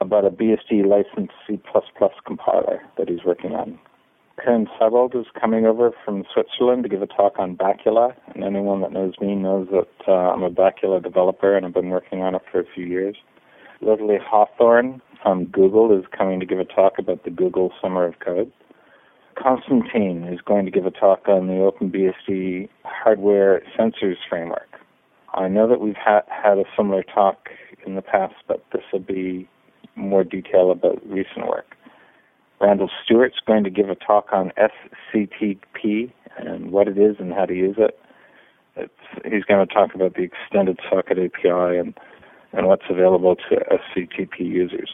about 0.00 0.24
a 0.24 0.30
BSD 0.30 0.84
licensed 0.84 1.32
C++ 1.46 1.60
compiler 2.26 2.82
that 2.98 3.08
he's 3.08 3.24
working 3.24 3.52
on. 3.52 3.78
Kern 4.38 4.66
Sibbald 4.78 5.14
is 5.14 5.26
coming 5.38 5.66
over 5.66 5.92
from 6.04 6.24
Switzerland 6.32 6.82
to 6.84 6.88
give 6.88 7.02
a 7.02 7.06
talk 7.06 7.38
on 7.38 7.56
Bacula, 7.56 8.14
and 8.34 8.42
anyone 8.42 8.80
that 8.80 8.92
knows 8.92 9.14
me 9.20 9.34
knows 9.34 9.68
that 9.70 10.08
uh, 10.08 10.32
I'm 10.32 10.42
a 10.42 10.50
Bacula 10.50 11.02
developer 11.02 11.56
and 11.56 11.66
I've 11.66 11.74
been 11.74 11.90
working 11.90 12.22
on 12.22 12.34
it 12.34 12.42
for 12.50 12.60
a 12.60 12.64
few 12.74 12.86
years. 12.86 13.16
Leslie 13.80 14.18
Hawthorn 14.22 15.02
from 15.22 15.46
Google 15.46 15.96
is 15.96 16.04
coming 16.16 16.40
to 16.40 16.46
give 16.46 16.58
a 16.58 16.64
talk 16.64 16.94
about 16.98 17.24
the 17.24 17.30
Google 17.30 17.72
Summer 17.80 18.04
of 18.06 18.18
Code. 18.20 18.50
Constantine 19.40 20.24
is 20.24 20.40
going 20.40 20.64
to 20.64 20.70
give 20.70 20.86
a 20.86 20.90
talk 20.90 21.28
on 21.28 21.46
the 21.46 21.54
OpenBSD 21.54 22.68
hardware 22.84 23.62
sensors 23.78 24.16
framework. 24.28 24.68
I 25.34 25.48
know 25.48 25.68
that 25.68 25.80
we've 25.80 25.96
ha- 25.96 26.24
had 26.28 26.58
a 26.58 26.64
similar 26.76 27.02
talk 27.02 27.48
in 27.86 27.94
the 27.96 28.02
past, 28.02 28.34
but 28.46 28.64
this 28.72 28.82
will 28.92 29.00
be 29.00 29.48
more 29.96 30.24
detail 30.24 30.70
about 30.70 31.04
recent 31.08 31.46
work. 31.48 31.76
Randall 32.62 32.90
Stewart's 33.04 33.40
going 33.44 33.64
to 33.64 33.70
give 33.70 33.90
a 33.90 33.96
talk 33.96 34.28
on 34.32 34.52
SCTP 34.56 36.12
and 36.38 36.70
what 36.70 36.86
it 36.86 36.96
is 36.96 37.16
and 37.18 37.32
how 37.32 37.44
to 37.44 37.54
use 37.54 37.74
it. 37.76 37.98
It's, 38.76 38.92
he's 39.24 39.42
going 39.44 39.66
to 39.66 39.74
talk 39.74 39.94
about 39.94 40.14
the 40.14 40.22
extended 40.22 40.78
socket 40.88 41.18
API 41.18 41.76
and, 41.76 41.92
and 42.52 42.68
what's 42.68 42.84
available 42.88 43.34
to 43.34 43.56
SCTP 43.96 44.38
users. 44.38 44.90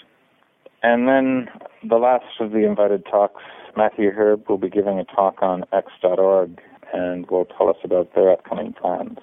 And 0.82 1.06
then 1.06 1.48
the 1.86 1.96
last 1.96 2.40
of 2.40 2.52
the 2.52 2.66
invited 2.66 3.04
talks, 3.04 3.42
Matthieu 3.76 4.12
Herrb 4.12 4.48
will 4.48 4.58
be 4.58 4.70
giving 4.70 4.98
a 4.98 5.04
talk 5.04 5.42
on 5.42 5.64
X.org 5.72 6.58
and 6.94 7.28
will 7.28 7.44
tell 7.44 7.68
us 7.68 7.76
about 7.84 8.14
their 8.14 8.32
upcoming 8.32 8.72
plans. 8.72 9.18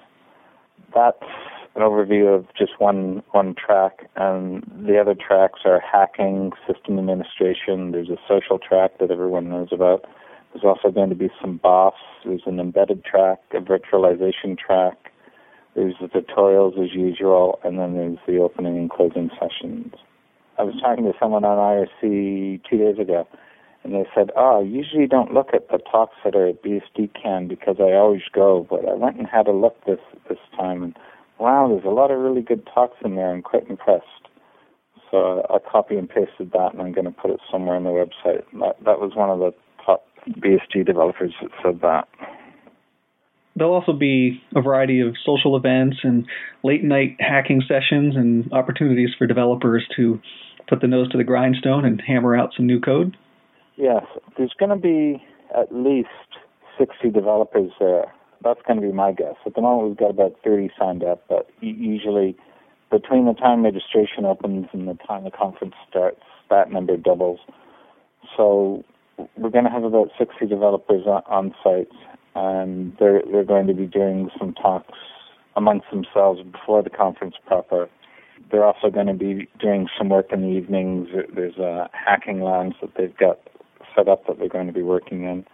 That's 0.94 1.18
an 1.76 1.82
overview 1.82 2.34
of 2.34 2.46
just 2.56 2.72
one 2.78 3.22
one 3.32 3.54
track, 3.54 4.08
and 4.16 4.62
the 4.86 4.98
other 4.98 5.14
tracks 5.14 5.60
are 5.64 5.80
hacking, 5.80 6.52
system 6.66 6.98
administration. 6.98 7.92
There's 7.92 8.08
a 8.08 8.16
social 8.26 8.58
track 8.58 8.92
that 8.98 9.10
everyone 9.10 9.50
knows 9.50 9.68
about. 9.72 10.06
There's 10.52 10.64
also 10.64 10.90
going 10.90 11.10
to 11.10 11.14
be 11.14 11.28
some 11.38 11.58
BOS. 11.58 11.94
There's 12.24 12.42
an 12.46 12.58
embedded 12.58 13.04
track, 13.04 13.40
a 13.52 13.58
virtualization 13.58 14.58
track. 14.58 15.12
There's 15.74 15.94
the 16.00 16.06
tutorials 16.06 16.82
as 16.82 16.94
usual, 16.94 17.60
and 17.62 17.78
then 17.78 17.92
there's 17.92 18.18
the 18.26 18.38
opening 18.38 18.78
and 18.78 18.90
closing 18.90 19.30
sessions. 19.38 19.92
I 20.58 20.62
was 20.62 20.74
talking 20.80 21.04
to 21.04 21.12
someone 21.20 21.44
on 21.44 21.58
IRC 21.58 22.62
two 22.68 22.78
days 22.78 22.98
ago, 22.98 23.28
and 23.84 23.92
they 23.92 24.06
said, 24.14 24.30
"Oh, 24.34 24.60
I 24.60 24.62
usually 24.62 25.06
don't 25.06 25.34
look 25.34 25.50
at 25.52 25.68
the 25.68 25.76
talks 25.76 26.16
that 26.24 26.34
are 26.34 26.46
at 26.46 26.62
BSD 26.62 27.08
Can 27.08 27.48
because 27.48 27.76
I 27.78 27.92
always 27.92 28.22
go, 28.32 28.66
but 28.70 28.88
I 28.88 28.94
went 28.94 29.18
and 29.18 29.26
had 29.26 29.46
a 29.46 29.52
look 29.52 29.84
this 29.84 30.00
this 30.26 30.38
time, 30.56 30.82
and 30.82 30.96
wow, 31.38 31.68
there's 31.68 31.84
a 31.84 31.94
lot 31.94 32.10
of 32.10 32.18
really 32.18 32.42
good 32.42 32.66
talks 32.72 32.96
in 33.04 33.16
there. 33.16 33.32
I'm 33.32 33.42
quite 33.42 33.68
impressed." 33.68 34.04
So 35.10 35.46
I 35.48 35.58
copy 35.58 35.96
and 35.96 36.08
pasted 36.08 36.52
that, 36.52 36.72
and 36.72 36.82
I'm 36.82 36.92
going 36.92 37.04
to 37.04 37.10
put 37.10 37.30
it 37.30 37.40
somewhere 37.50 37.76
on 37.76 37.84
the 37.84 37.90
website. 37.90 38.44
That 38.54 38.76
that 38.84 39.00
was 39.00 39.14
one 39.14 39.30
of 39.30 39.38
the 39.38 39.52
top 39.84 40.06
BSD 40.28 40.84
developers 40.84 41.32
that 41.40 41.50
said 41.62 41.80
that. 41.82 42.08
There'll 43.54 43.72
also 43.72 43.94
be 43.94 44.42
a 44.54 44.60
variety 44.60 45.00
of 45.00 45.14
social 45.24 45.56
events 45.56 45.98
and 46.02 46.26
late 46.62 46.84
night 46.84 47.16
hacking 47.20 47.62
sessions 47.66 48.14
and 48.14 48.52
opportunities 48.52 49.10
for 49.16 49.26
developers 49.26 49.86
to 49.96 50.20
put 50.68 50.80
the 50.80 50.86
nose 50.86 51.10
to 51.12 51.16
the 51.16 51.24
grindstone 51.24 51.84
and 51.86 52.02
hammer 52.06 52.36
out 52.36 52.52
some 52.54 52.66
new 52.66 52.80
code. 52.80 53.16
Yes, 53.76 54.04
there's 54.36 54.54
going 54.58 54.70
to 54.70 54.76
be 54.76 55.22
at 55.56 55.74
least 55.74 56.08
60 56.78 57.10
developers 57.10 57.70
there. 57.78 58.12
That's 58.42 58.60
going 58.66 58.80
to 58.80 58.86
be 58.86 58.92
my 58.92 59.12
guess. 59.12 59.34
At 59.44 59.54
the 59.54 59.62
moment, 59.62 59.88
we've 59.88 59.96
got 59.98 60.10
about 60.10 60.36
30 60.44 60.70
signed 60.78 61.02
up, 61.04 61.24
but 61.28 61.48
usually 61.60 62.36
between 62.90 63.26
the 63.26 63.34
time 63.34 63.64
registration 63.64 64.24
opens 64.24 64.66
and 64.72 64.86
the 64.86 64.94
time 64.94 65.24
the 65.24 65.30
conference 65.30 65.74
starts, 65.88 66.20
that 66.50 66.70
number 66.70 66.96
doubles. 66.96 67.40
So 68.36 68.84
we're 69.36 69.50
going 69.50 69.64
to 69.64 69.70
have 69.70 69.84
about 69.84 70.10
60 70.18 70.46
developers 70.46 71.06
on, 71.06 71.54
site, 71.64 71.88
and 72.34 72.96
they're 72.98 73.22
they're 73.30 73.44
going 73.44 73.66
to 73.66 73.74
be 73.74 73.86
doing 73.86 74.30
some 74.38 74.52
talks 74.54 74.98
amongst 75.56 75.90
themselves 75.90 76.42
before 76.42 76.82
the 76.82 76.90
conference 76.90 77.34
proper. 77.46 77.88
They're 78.50 78.64
also 78.64 78.90
going 78.90 79.06
to 79.06 79.14
be 79.14 79.48
doing 79.58 79.88
some 79.98 80.10
work 80.10 80.32
in 80.32 80.42
the 80.42 80.48
evenings. 80.48 81.08
There's 81.34 81.56
a 81.56 81.88
hacking 81.92 82.40
lounge 82.40 82.74
that 82.80 82.90
they've 82.96 83.16
got 83.16 83.40
set 83.96 84.08
up 84.08 84.26
that 84.26 84.38
they're 84.38 84.48
going 84.48 84.66
to 84.66 84.72
be 84.72 84.82
working 84.82 85.24
in. 85.24 85.46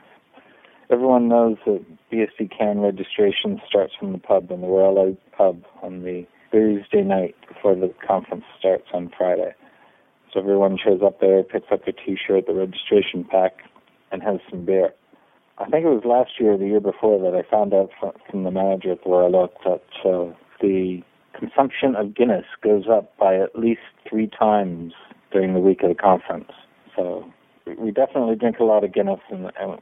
Everyone 0.93 1.27
knows 1.27 1.57
that 1.65 1.83
BSD 2.13 2.51
CAN 2.57 2.81
registration 2.81 3.63
starts 3.67 3.95
from 3.99 4.13
the 4.13 4.19
pub 4.19 4.51
in 4.51 4.61
the 4.61 4.67
Royal 4.67 4.99
Oak 4.99 5.19
Pub 5.35 5.63
on 5.83 6.03
the 6.03 6.27
Thursday 6.53 7.01
night 7.01 7.35
before 7.49 7.75
the 7.75 7.95
conference 8.07 8.45
starts 8.59 8.85
on 8.93 9.11
Friday. 9.17 9.55
So 10.31 10.41
everyone 10.41 10.77
shows 10.77 11.01
up 11.03 11.19
there, 11.19 11.45
picks 11.45 11.73
up 11.73 11.89
a 11.89 11.93
T-shirt, 11.93 12.47
the 12.47 12.53
registration 12.53 13.25
pack, 13.25 13.53
and 14.11 14.23
has 14.23 14.41
some 14.51 14.67
beer. 14.67 14.91
I 15.57 15.65
think 15.71 15.87
it 15.87 15.89
was 15.89 16.05
last 16.05 16.33
year 16.39 16.53
or 16.53 16.59
the 16.59 16.67
year 16.67 16.81
before 16.81 17.19
that 17.21 17.35
I 17.35 17.51
found 17.51 17.73
out 17.73 17.89
from, 17.99 18.13
from 18.31 18.45
the 18.45 18.51
manager 18.51 18.93
at 18.93 19.03
the 19.03 19.09
Royal 19.09 19.35
Oak 19.35 19.55
that 19.65 19.83
uh, 20.05 20.35
the 20.61 21.01
consumption 21.33 21.97
of 21.97 22.15
Guinness 22.15 22.45
goes 22.63 22.85
up 22.87 23.17
by 23.17 23.37
at 23.37 23.59
least 23.59 23.81
three 24.07 24.29
times 24.29 24.93
during 25.33 25.55
the 25.55 25.61
week 25.61 25.83
of 25.83 25.89
the 25.89 25.95
conference. 25.95 26.53
So 26.95 27.33
we 27.79 27.91
definitely 27.91 28.37
drink 28.37 28.59
a 28.59 28.64
lot 28.64 28.85
of 28.85 28.93
Guinness, 28.93 29.21
and, 29.31 29.50
and 29.59 29.81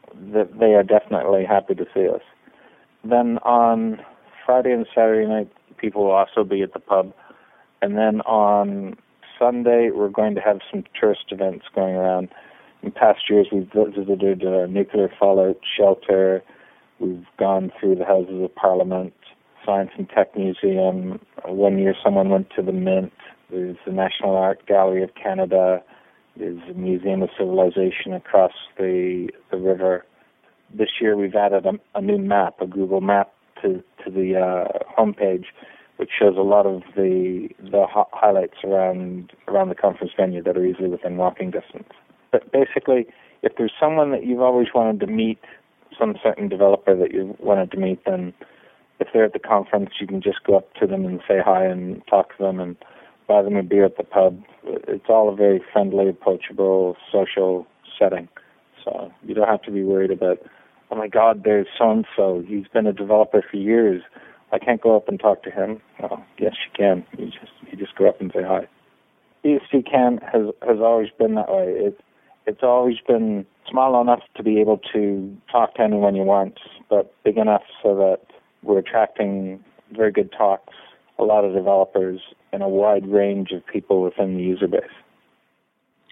they 0.58 0.74
are 0.74 0.82
definitely 0.82 1.44
happy 1.44 1.74
to 1.74 1.86
see 1.94 2.08
us. 2.08 2.22
Then 3.04 3.38
on 3.38 4.00
Friday 4.44 4.72
and 4.72 4.86
Saturday 4.94 5.28
night, 5.28 5.50
people 5.78 6.04
will 6.04 6.12
also 6.12 6.44
be 6.44 6.62
at 6.62 6.72
the 6.72 6.80
pub, 6.80 7.12
and 7.82 7.96
then 7.96 8.20
on 8.22 8.96
Sunday 9.38 9.90
we're 9.92 10.08
going 10.08 10.34
to 10.34 10.40
have 10.40 10.58
some 10.70 10.84
tourist 10.98 11.24
events 11.30 11.64
going 11.74 11.94
around. 11.94 12.28
In 12.82 12.92
past 12.92 13.28
years, 13.28 13.48
we've 13.52 13.70
visited 13.72 14.42
a 14.42 14.66
nuclear 14.66 15.10
fallout 15.18 15.58
shelter. 15.76 16.42
We've 16.98 17.26
gone 17.38 17.72
through 17.78 17.96
the 17.96 18.04
Houses 18.04 18.42
of 18.42 18.54
Parliament, 18.54 19.12
Science 19.64 19.90
and 19.96 20.08
Tech 20.08 20.36
Museum. 20.36 21.20
One 21.44 21.78
year, 21.78 21.94
someone 22.02 22.30
went 22.30 22.48
to 22.56 22.62
the 22.62 22.72
Mint. 22.72 23.12
There's 23.50 23.76
the 23.84 23.92
National 23.92 24.36
Art 24.36 24.66
Gallery 24.66 25.02
of 25.02 25.10
Canada. 25.14 25.82
There's 26.40 26.70
a 26.70 26.72
Museum 26.72 27.22
of 27.22 27.28
Civilization 27.38 28.14
across 28.14 28.52
the 28.78 29.28
the 29.50 29.58
river. 29.58 30.06
This 30.72 30.88
year, 30.98 31.14
we've 31.14 31.34
added 31.34 31.66
a, 31.66 31.72
a 31.94 32.00
new 32.00 32.16
map, 32.16 32.54
a 32.62 32.66
Google 32.66 33.02
map, 33.02 33.30
to 33.60 33.84
to 34.02 34.10
the 34.10 34.40
uh, 34.40 34.78
homepage, 34.98 35.44
which 35.98 36.08
shows 36.18 36.38
a 36.38 36.42
lot 36.42 36.64
of 36.64 36.80
the 36.96 37.50
the 37.60 37.86
ho- 37.86 38.08
highlights 38.12 38.56
around 38.64 39.32
around 39.48 39.68
the 39.68 39.74
conference 39.74 40.14
venue 40.16 40.42
that 40.42 40.56
are 40.56 40.64
easily 40.64 40.88
within 40.88 41.18
walking 41.18 41.50
distance. 41.50 41.90
But 42.32 42.50
basically, 42.50 43.06
if 43.42 43.52
there's 43.58 43.72
someone 43.78 44.10
that 44.12 44.24
you've 44.24 44.40
always 44.40 44.68
wanted 44.74 44.98
to 45.00 45.06
meet, 45.08 45.40
some 45.98 46.14
certain 46.22 46.48
developer 46.48 46.96
that 46.96 47.12
you 47.12 47.36
wanted 47.38 47.70
to 47.72 47.76
meet, 47.76 48.02
then 48.06 48.32
if 48.98 49.08
they're 49.12 49.26
at 49.26 49.34
the 49.34 49.38
conference, 49.38 49.90
you 50.00 50.06
can 50.06 50.22
just 50.22 50.42
go 50.44 50.56
up 50.56 50.72
to 50.80 50.86
them 50.86 51.04
and 51.04 51.20
say 51.28 51.40
hi 51.44 51.66
and 51.66 52.00
talk 52.06 52.34
to 52.38 52.42
them 52.42 52.60
and 52.60 52.76
buy 53.30 53.42
them 53.42 53.54
a 53.54 53.62
beer 53.62 53.84
at 53.84 53.96
the 53.96 54.02
pub. 54.02 54.42
It's 54.64 55.06
all 55.08 55.28
a 55.28 55.36
very 55.36 55.62
friendly, 55.72 56.08
approachable, 56.08 56.96
social 57.12 57.64
setting. 57.96 58.28
So 58.84 59.12
you 59.22 59.34
don't 59.34 59.46
have 59.46 59.62
to 59.62 59.70
be 59.70 59.84
worried 59.84 60.10
about, 60.10 60.38
oh 60.90 60.96
my 60.96 61.06
God, 61.06 61.44
there's 61.44 61.68
so 61.78 61.92
and 61.92 62.06
so. 62.16 62.42
He's 62.44 62.66
been 62.66 62.88
a 62.88 62.92
developer 62.92 63.44
for 63.48 63.56
years. 63.56 64.02
I 64.50 64.58
can't 64.58 64.80
go 64.80 64.96
up 64.96 65.08
and 65.08 65.20
talk 65.20 65.44
to 65.44 65.50
him. 65.50 65.80
Well, 66.00 66.24
yes, 66.38 66.54
you 66.66 66.72
can. 66.76 67.06
You 67.16 67.26
just 67.26 67.52
you 67.70 67.78
just 67.78 67.94
go 67.94 68.08
up 68.08 68.20
and 68.20 68.32
say 68.34 68.42
hi. 68.42 68.66
BSD 69.44 69.88
CAN 69.88 70.18
has 70.32 70.46
has 70.66 70.80
always 70.80 71.10
been 71.16 71.36
that 71.36 71.48
way. 71.48 71.68
It 71.68 72.00
it's 72.46 72.64
always 72.64 72.96
been 73.06 73.46
small 73.70 74.00
enough 74.00 74.22
to 74.38 74.42
be 74.42 74.60
able 74.60 74.80
to 74.92 75.36
talk 75.52 75.76
to 75.76 75.82
anyone 75.82 76.16
you 76.16 76.24
want, 76.24 76.58
but 76.88 77.14
big 77.22 77.36
enough 77.36 77.62
so 77.80 77.94
that 77.94 78.22
we're 78.64 78.78
attracting 78.78 79.62
very 79.92 80.10
good 80.10 80.32
talks, 80.32 80.74
a 81.20 81.24
lot 81.24 81.44
of 81.44 81.54
developers, 81.54 82.20
and 82.52 82.62
a 82.62 82.68
wide 82.68 83.06
range 83.06 83.50
of 83.52 83.66
people 83.66 84.02
within 84.02 84.36
the 84.36 84.42
user 84.42 84.66
base. 84.66 84.82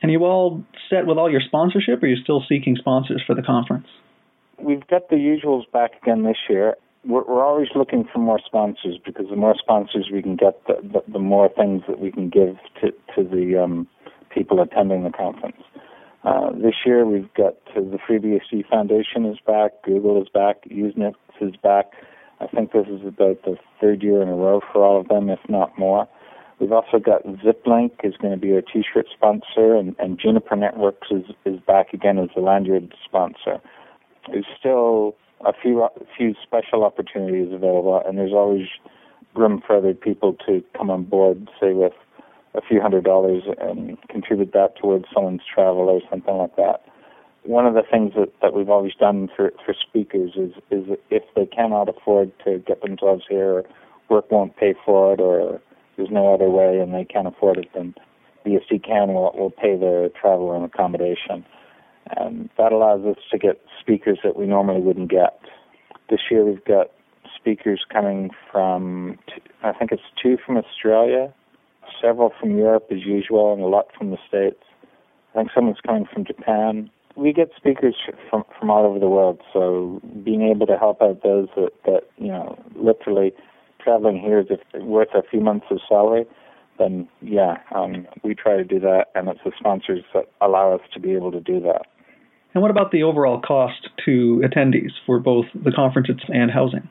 And 0.03 0.13
you 0.13 0.25
all 0.25 0.63
set 0.89 1.07
with 1.07 1.19
all 1.19 1.31
your 1.31 1.41
sponsorship, 1.41 2.03
or 2.03 2.07
are 2.07 2.09
you 2.09 2.23
still 2.23 2.43
seeking 2.49 2.77
sponsors 2.77 3.23
for 3.27 3.35
the 3.35 3.43
conference? 3.43 3.87
We've 4.61 4.87
got 4.87 5.09
the 5.09 5.17
usuals 5.17 5.71
back 5.73 5.93
again 6.03 6.25
this 6.25 6.37
year. 6.49 6.77
We're, 7.05 7.25
we're 7.25 7.45
always 7.45 7.69
looking 7.75 8.09
for 8.13 8.19
more 8.19 8.41
sponsors 8.45 8.99
because 9.05 9.27
the 9.31 9.37
more 9.37 9.55
sponsors 9.59 10.09
we 10.13 10.23
can 10.23 10.37
get, 10.37 10.65
the, 10.67 10.77
the, 10.83 11.13
the 11.13 11.19
more 11.19 11.49
things 11.49 11.83
that 11.89 12.01
we 12.01 12.11
can 12.11 12.29
give 12.29 12.57
to, 12.81 12.91
to 13.15 13.29
the 13.29 13.63
um, 13.63 13.89
people 14.31 14.61
attending 14.61 15.05
the 15.05 15.11
conference. 15.11 15.63
Uh, 16.25 16.51
this 16.53 16.75
year 16.85 17.07
we've 17.07 17.33
got 17.35 17.55
uh, 17.77 17.81
the 17.81 17.99
FreeBSD 18.09 18.69
Foundation 18.69 19.25
is 19.27 19.39
back, 19.47 19.71
Google 19.85 20.21
is 20.21 20.29
back, 20.29 20.65
USENIX 20.69 21.15
is 21.41 21.55
back. 21.63 21.93
I 22.41 22.47
think 22.47 22.73
this 22.73 22.87
is 22.89 23.05
about 23.07 23.43
the 23.45 23.57
third 23.81 24.03
year 24.03 24.23
in 24.23 24.29
a 24.29 24.35
row 24.35 24.61
for 24.73 24.85
all 24.85 25.01
of 25.01 25.09
them, 25.09 25.29
if 25.29 25.41
not 25.49 25.77
more. 25.79 26.09
We've 26.61 26.73
also 26.73 26.99
got 26.99 27.25
ZipLink 27.25 27.93
is 28.05 28.17
going 28.17 28.33
to 28.33 28.41
be 28.41 28.53
our 28.53 28.63
T-shirt 28.63 29.07
sponsor, 29.15 29.77
and, 29.77 29.95
and 29.99 30.19
Juniper 30.19 30.57
Networks 30.57 31.09
is, 31.11 31.25
is 31.45 31.61
back 31.61 31.93
again 31.93 32.19
as 32.19 32.31
a 32.37 32.41
lanyard 32.41 32.95
sponsor. 33.05 33.61
There's 34.31 34.47
still 34.59 35.15
a 35.47 35.53
few 35.53 35.83
a 35.83 35.91
few 36.17 36.35
special 36.43 36.85
opportunities 36.85 37.53
available, 37.53 38.03
and 38.05 38.19
there's 38.19 38.33
always 38.33 38.67
room 39.35 39.63
for 39.65 39.77
other 39.77 39.95
people 39.95 40.37
to 40.47 40.63
come 40.77 40.91
on 40.91 41.05
board, 41.05 41.49
say 41.61 41.73
with 41.73 41.93
a 42.55 42.61
few 42.61 42.81
hundred 42.81 43.05
dollars 43.05 43.45
and 43.61 43.97
contribute 44.09 44.53
that 44.53 44.77
towards 44.77 45.05
someone's 45.15 45.43
travel 45.53 45.89
or 45.89 46.01
something 46.11 46.35
like 46.35 46.57
that. 46.57 46.83
One 47.49 47.65
of 47.65 47.73
the 47.73 47.83
things 47.91 48.13
that, 48.15 48.29
that 48.43 48.53
we've 48.53 48.69
always 48.69 48.93
done 49.01 49.31
for, 49.35 49.53
for 49.65 49.73
speakers 49.73 50.33
is, 50.37 50.53
is 50.71 50.85
if 51.09 51.23
they 51.35 51.47
cannot 51.47 51.89
afford 51.89 52.31
to 52.45 52.59
get 52.59 52.83
themselves 52.83 53.25
here, 53.27 53.51
or 53.55 53.65
work 54.11 54.31
won't 54.31 54.55
pay 54.59 54.75
for 54.85 55.15
it, 55.15 55.19
or 55.19 55.59
there's 55.97 56.11
no 56.11 56.35
other 56.35 56.51
way 56.51 56.79
and 56.79 56.93
they 56.93 57.07
can't 57.07 57.27
afford 57.27 57.57
it, 57.57 57.71
then 57.75 57.95
BSD 58.45 58.85
CAN 58.85 59.15
will, 59.15 59.33
will 59.35 59.51
pay 59.51 59.79
their 59.79 60.11
travel 60.11 60.55
and 60.55 60.63
accommodation. 60.63 61.43
And 62.19 62.51
that 62.59 62.73
allows 62.73 63.07
us 63.07 63.17
to 63.31 63.39
get 63.39 63.63
speakers 63.81 64.19
that 64.25 64.37
we 64.37 64.45
normally 64.45 64.83
wouldn't 64.83 65.11
get. 65.11 65.41
This 66.11 66.21
year 66.31 66.45
we've 66.45 66.65
got 66.67 66.89
speakers 67.35 67.81
coming 67.91 68.29
from, 68.53 69.19
I 69.63 69.73
think 69.73 69.91
it's 69.91 70.03
two 70.23 70.37
from 70.45 70.59
Australia, 70.59 71.33
several 71.99 72.31
from 72.39 72.59
Europe 72.59 72.89
as 72.91 73.07
usual, 73.07 73.55
and 73.55 73.63
a 73.63 73.67
lot 73.67 73.87
from 73.97 74.11
the 74.11 74.19
States. 74.29 74.63
I 75.35 75.39
think 75.39 75.51
someone's 75.55 75.81
coming 75.87 76.05
from 76.13 76.27
Japan. 76.27 76.91
We 77.19 77.33
get 77.33 77.51
speakers 77.57 77.97
from 78.31 78.45
from 78.59 78.71
all 78.71 78.87
over 78.87 78.99
the 78.99 79.09
world, 79.09 79.41
so 79.53 80.01
being 80.25 80.43
able 80.43 80.67
to 80.67 80.79
help 80.79 81.03
out 81.03 81.23
those 81.23 81.49
that, 81.57 81.73
that 81.85 82.03
you 82.17 82.29
know, 82.29 82.57
literally 82.77 83.33
traveling 83.83 84.19
here 84.19 84.39
is 84.39 84.47
worth 84.75 85.09
a 85.15 85.23
few 85.29 85.41
months 85.41 85.67
of 85.71 85.81
salary, 85.89 86.27
then 86.79 87.09
yeah, 87.21 87.57
um, 87.75 88.07
we 88.23 88.35
try 88.35 88.57
to 88.57 88.65
do 88.65 88.79
that, 88.81 89.07
and 89.15 89.29
it's 89.29 89.41
the 89.45 89.53
sponsors 89.59 90.05
that 90.15 90.27
allow 90.41 90.73
us 90.73 90.81
to 90.95 91.01
be 91.01 91.13
able 91.13 91.33
to 91.33 91.41
do 91.41 91.61
that. 91.61 91.87
And 92.55 92.63
what 92.63 92.71
about 92.71 92.93
the 92.93 93.03
overall 93.03 93.41
cost 93.41 93.89
to 94.05 94.43
attendees 94.45 94.93
for 95.05 95.19
both 95.19 95.47
the 95.55 95.73
conferences 95.73 96.17
and 96.29 96.51
housing? 96.51 96.89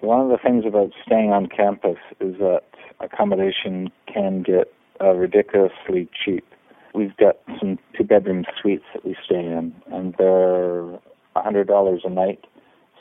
One 0.00 0.20
of 0.20 0.28
the 0.28 0.38
things 0.38 0.64
about 0.66 0.90
staying 1.04 1.32
on 1.32 1.46
campus 1.46 1.98
is 2.20 2.36
that 2.38 2.62
accommodation 3.00 3.90
can 4.12 4.42
get 4.42 4.72
uh, 5.00 5.14
ridiculously 5.14 6.08
cheap. 6.24 6.44
We've 6.94 7.16
got 7.16 7.36
some 7.60 7.78
two 7.96 8.04
bedroom 8.04 8.44
suites 8.60 8.84
that 8.94 9.04
we 9.04 9.16
stay 9.24 9.44
in, 9.44 9.74
and 9.92 10.14
they're 10.18 10.94
a 11.36 11.42
hundred 11.42 11.68
dollars 11.68 12.02
a 12.04 12.10
night. 12.10 12.44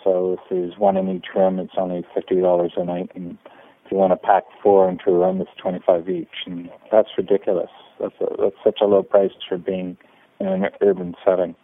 So 0.03 0.33
if 0.33 0.39
there's 0.49 0.77
one 0.77 0.97
in 0.97 1.09
each 1.09 1.27
room, 1.35 1.59
it's 1.59 1.73
only 1.77 2.05
fifty 2.13 2.39
dollars 2.39 2.73
a 2.77 2.85
night, 2.85 3.11
and 3.15 3.37
if 3.85 3.91
you 3.91 3.97
want 3.97 4.11
to 4.11 4.17
pack 4.17 4.43
four 4.61 4.89
into 4.89 5.09
a 5.11 5.19
room, 5.19 5.41
it's 5.41 5.49
twenty 5.61 5.79
five 5.85 6.07
each, 6.09 6.27
and 6.45 6.69
that's 6.91 7.09
ridiculous. 7.17 7.69
That's 7.99 8.15
a, 8.21 8.25
that's 8.39 8.55
such 8.63 8.79
a 8.81 8.85
low 8.85 9.03
price 9.03 9.31
for 9.47 9.57
being 9.57 9.97
in 10.39 10.47
an 10.47 10.65
urban 10.81 11.15
setting. 11.25 11.55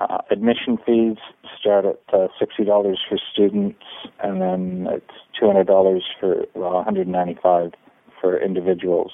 Uh, 0.00 0.18
admission 0.30 0.78
fees 0.84 1.18
start 1.60 1.84
at 1.84 2.00
uh, 2.12 2.28
sixty 2.38 2.64
dollars 2.64 3.00
for 3.08 3.18
students, 3.32 3.84
and 4.22 4.40
then 4.40 4.86
it's 4.90 5.14
two 5.38 5.46
hundred 5.46 5.66
dollars 5.66 6.04
for 6.18 6.46
well, 6.54 6.74
one 6.74 6.84
hundred 6.84 7.06
ninety 7.06 7.36
five 7.42 7.72
for 8.20 8.40
individuals. 8.40 9.12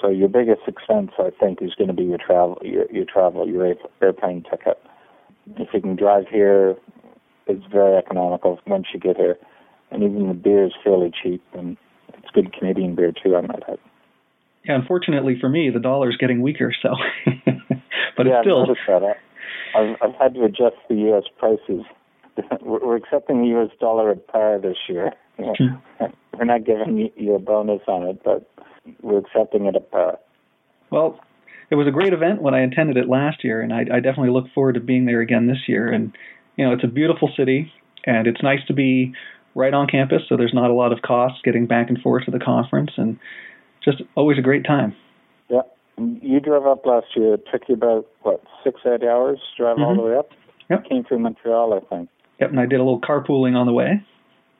So 0.00 0.08
your 0.08 0.28
biggest 0.28 0.62
expense, 0.66 1.10
I 1.18 1.30
think, 1.40 1.60
is 1.62 1.74
going 1.74 1.88
to 1.88 1.94
be 1.94 2.04
your 2.04 2.18
travel, 2.18 2.58
your, 2.62 2.90
your 2.90 3.04
travel, 3.04 3.48
your 3.48 3.74
airplane 4.00 4.44
ticket. 4.48 4.80
If 5.56 5.68
you 5.72 5.80
can 5.80 5.96
drive 5.96 6.24
here, 6.30 6.76
it's 7.46 7.64
very 7.72 7.96
economical 7.96 8.60
once 8.66 8.86
you 8.92 9.00
get 9.00 9.16
here, 9.16 9.36
and 9.90 10.02
even 10.02 10.28
the 10.28 10.34
beer 10.34 10.66
is 10.66 10.72
fairly 10.84 11.10
cheap, 11.22 11.42
and 11.54 11.76
it's 12.14 12.28
good 12.32 12.52
Canadian 12.52 12.94
beer 12.94 13.12
too. 13.12 13.34
I 13.34 13.40
might 13.40 13.62
add. 13.68 13.78
Yeah, 14.64 14.74
unfortunately 14.74 15.36
for 15.40 15.48
me, 15.48 15.70
the 15.70 15.80
dollar's 15.80 16.16
getting 16.18 16.42
weaker, 16.42 16.72
so. 16.82 16.90
but 18.16 18.26
yeah, 18.26 18.40
it's 18.40 18.44
still. 18.44 18.66
That. 18.66 19.16
I've, 19.74 19.96
I've 20.02 20.14
had 20.20 20.34
to 20.34 20.44
adjust 20.44 20.76
the 20.88 20.96
U.S. 20.96 21.24
prices. 21.38 21.84
We're 22.62 22.96
accepting 22.96 23.42
the 23.42 23.48
U.S. 23.48 23.70
dollar 23.80 24.10
at 24.10 24.26
par 24.28 24.58
this 24.58 24.76
year. 24.88 25.12
Hmm. 25.38 26.06
We're 26.36 26.46
not 26.46 26.64
giving 26.64 27.10
you 27.14 27.34
a 27.36 27.38
bonus 27.38 27.82
on 27.86 28.02
it, 28.08 28.24
but 28.24 28.50
we're 29.02 29.18
accepting 29.18 29.66
it 29.66 29.76
at 29.76 29.90
par. 29.90 30.18
Well, 30.90 31.20
it 31.70 31.74
was 31.74 31.86
a 31.86 31.90
great 31.90 32.12
event 32.12 32.40
when 32.40 32.54
I 32.54 32.60
attended 32.60 32.96
it 32.96 33.08
last 33.08 33.44
year, 33.44 33.60
and 33.60 33.72
I, 33.72 33.80
I 33.80 34.00
definitely 34.00 34.30
look 34.30 34.46
forward 34.54 34.74
to 34.74 34.80
being 34.80 35.04
there 35.04 35.20
again 35.20 35.46
this 35.46 35.68
year. 35.68 35.88
And 35.88 36.16
you 36.56 36.66
know, 36.66 36.72
it's 36.72 36.84
a 36.84 36.88
beautiful 36.88 37.30
city, 37.36 37.72
and 38.04 38.26
it's 38.26 38.42
nice 38.42 38.64
to 38.66 38.72
be 38.72 39.14
right 39.54 39.74
on 39.74 39.86
campus, 39.86 40.22
so 40.28 40.36
there's 40.36 40.54
not 40.54 40.70
a 40.70 40.74
lot 40.74 40.92
of 40.92 41.02
costs 41.02 41.40
getting 41.44 41.66
back 41.66 41.88
and 41.88 42.00
forth 42.00 42.24
to 42.24 42.30
the 42.30 42.38
conference, 42.38 42.92
and 42.96 43.18
just 43.84 44.02
always 44.14 44.38
a 44.38 44.42
great 44.42 44.64
time. 44.64 44.94
Yeah. 45.48 45.62
You 45.98 46.40
drove 46.40 46.66
up 46.66 46.86
last 46.86 47.06
year. 47.16 47.34
It 47.34 47.44
took 47.50 47.62
you 47.68 47.74
about, 47.74 48.06
what, 48.22 48.42
six, 48.62 48.80
eight 48.86 49.02
hours 49.02 49.38
to 49.56 49.62
drive 49.62 49.78
all 49.78 49.94
Mhm. 49.94 49.96
the 49.96 50.02
way 50.02 50.16
up? 50.16 50.30
Yep. 50.70 50.84
Came 50.84 51.04
through 51.04 51.18
Montreal, 51.20 51.74
I 51.74 51.80
think. 51.80 52.08
Yep, 52.40 52.50
and 52.50 52.60
I 52.60 52.66
did 52.66 52.76
a 52.76 52.84
little 52.84 53.00
carpooling 53.00 53.56
on 53.56 53.66
the 53.66 53.72
way. 53.72 54.00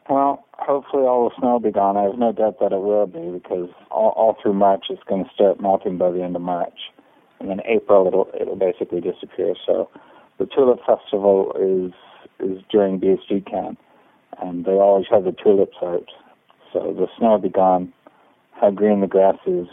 Well, 0.09 0.47
hopefully 0.55 1.05
all 1.05 1.29
the 1.29 1.35
snow 1.39 1.53
will 1.53 1.61
be 1.61 1.71
gone. 1.71 1.99
I 1.99 2.05
have 2.05 2.19
no 2.19 2.33
doubt 2.33 2.61
that 2.61 2.73
it 2.73 2.81
will 2.81 3.07
be 3.07 3.39
because 3.39 3.69
all, 3.91 4.11
all 4.17 4.37
through 4.43 4.55
March 4.55 4.87
it's 4.89 5.03
going 5.07 5.25
to 5.25 5.31
start 5.35 5.61
melting 5.61 5.99
by 5.99 6.11
the 6.11 6.23
end 6.23 6.35
of 6.35 6.43
March, 6.43 6.79
and 7.41 7.51
then 7.51 7.61
April 7.67 8.07
it'll 8.07 8.29
it'll 8.41 8.57
basically 8.57 9.01
disappear. 9.03 9.55
So, 9.67 9.91
the 10.39 10.47
Tulip 10.47 10.81
Festival 10.87 11.53
is 11.61 11.93
is 12.41 12.63
during 12.71 13.01
BSD 13.01 13.45
Can, 13.51 13.77
and 14.41 14.65
they 14.65 14.73
always 14.73 15.07
have 15.11 15.25
the 15.25 15.33
tulips 15.33 15.77
out. 15.83 16.09
So 16.73 16.95
the 16.97 17.09
snow 17.19 17.33
will 17.33 17.39
be 17.39 17.49
gone. 17.51 17.93
How 18.53 18.71
green 18.71 19.01
the 19.01 19.07
grass 19.07 19.37
is 19.47 19.67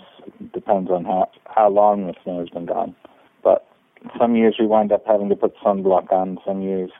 depends 0.54 0.89
on 0.91 1.06
how 1.06 1.30
how 1.45 1.69
long 1.69 2.08
the 2.08 2.13
snow 2.24 2.39
has 2.39 2.50
been 2.50 2.65
gone. 2.65 2.93
But 3.41 3.65
some 4.19 4.36
years 4.36 4.58
we 4.60 4.67
wind 4.67 4.91
up 4.91 5.04
having 5.08 5.30
to 5.30 5.36
put 5.36 5.56
sunblock 5.63 6.12
on. 6.12 6.39
Some 6.45 6.62
years 6.62 6.91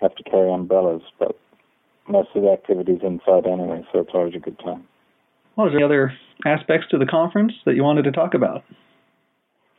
have 0.00 0.14
to 0.16 0.22
carry 0.24 0.52
umbrellas, 0.52 1.02
but 1.18 1.38
most 2.08 2.28
of 2.34 2.42
the 2.42 2.50
activities 2.50 3.00
inside 3.02 3.46
anyway, 3.46 3.84
so 3.92 4.00
it's 4.00 4.10
always 4.14 4.34
a 4.34 4.38
good 4.38 4.58
time. 4.58 4.84
What 5.54 5.64
was 5.64 5.72
there 5.72 5.78
any 5.78 5.84
other 5.84 6.12
aspects 6.46 6.88
to 6.90 6.98
the 6.98 7.06
conference 7.06 7.52
that 7.66 7.74
you 7.74 7.82
wanted 7.82 8.02
to 8.04 8.12
talk 8.12 8.34
about? 8.34 8.64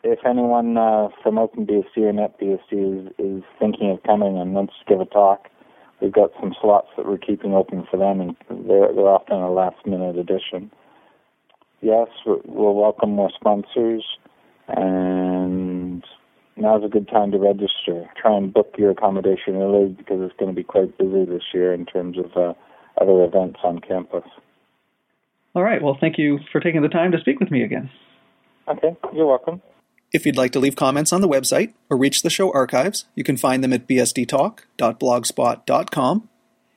If 0.04 0.20
anyone 0.26 0.78
uh, 0.78 1.08
from 1.24 1.36
OpenBSD 1.36 1.98
or 1.98 2.14
NetBSD 2.14 3.08
is, 3.08 3.14
is 3.18 3.44
thinking 3.60 3.90
of 3.92 4.04
coming 4.04 4.38
and 4.38 4.54
wants 4.54 4.74
to 4.80 4.86
give 4.94 5.02
a 5.02 5.06
talk, 5.06 5.48
we've 6.02 6.12
got 6.12 6.32
some 6.40 6.54
slots 6.62 6.90
that 6.98 7.06
we're 7.06 7.18
keeping 7.18 7.54
open 7.54 7.88
for 7.90 7.98
them, 7.98 8.20
and 8.20 8.36
they're, 8.68 8.94
they're 8.94 9.08
often 9.08 9.38
a 9.38 9.52
last 9.52 9.78
minute 9.86 10.18
addition. 10.18 10.70
Yes, 11.82 12.08
we- 12.26 12.42
we'll 12.46 12.76
welcome 12.76 13.12
more 13.12 13.32
sponsors, 13.34 14.06
and 14.68 15.73
now's 16.56 16.84
a 16.84 16.88
good 16.88 17.08
time 17.08 17.32
to 17.32 17.38
register. 17.38 18.10
Try 18.22 18.38
and 18.38 18.54
book 18.54 18.76
your 18.78 18.92
accommodation 18.92 19.56
early 19.56 19.88
because 19.90 20.22
it's 20.22 20.38
going 20.38 20.52
to 20.52 20.56
be 20.56 20.64
quite 20.64 20.96
busy 20.98 21.26
this 21.26 21.44
year 21.54 21.74
in 21.74 21.86
terms 21.86 22.18
of 22.18 22.26
uh, 22.36 22.54
other 23.00 23.24
events 23.24 23.60
on 23.64 23.80
campus. 23.80 24.26
All 25.56 25.64
right, 25.64 25.82
well, 25.82 25.98
thank 26.00 26.18
you 26.18 26.40
for 26.52 26.60
taking 26.60 26.82
the 26.82 26.90
time 26.90 27.12
to 27.12 27.20
speak 27.20 27.40
with 27.40 27.52
me 27.52 27.62
again. 27.64 27.92
Okay, 28.68 28.98
you're 29.14 29.28
welcome. 29.28 29.62
If 30.12 30.26
you'd 30.26 30.36
like 30.38 30.52
to 30.52 30.60
leave 30.60 30.76
comments 30.76 31.14
on 31.14 31.22
the 31.22 31.28
website 31.28 31.74
or 31.90 31.98
reach 31.98 32.22
the 32.22 32.30
show 32.30 32.54
archives, 32.54 33.06
you 33.16 33.24
can 33.24 33.38
find 33.38 33.64
them 33.64 33.74
at 33.74 33.88
bsdtalk.blogspot.com. 33.88 36.30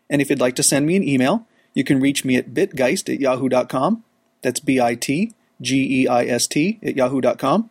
And 0.08 0.22
if 0.22 0.30
you'd 0.30 0.40
like 0.40 0.54
to 0.56 0.62
send 0.62 0.86
me 0.86 0.96
an 0.96 1.06
email, 1.06 1.46
you 1.74 1.84
can 1.84 2.00
reach 2.00 2.24
me 2.24 2.36
at 2.36 2.54
bitgeist 2.54 3.12
at 3.12 3.20
yahoo.com. 3.20 4.04
That's 4.42 4.60
B 4.60 4.80
I 4.80 4.94
T 4.94 5.34
G 5.60 6.02
E 6.02 6.08
I 6.08 6.24
S 6.24 6.46
T 6.46 6.78
at 6.82 6.96
yahoo.com. 6.96 7.68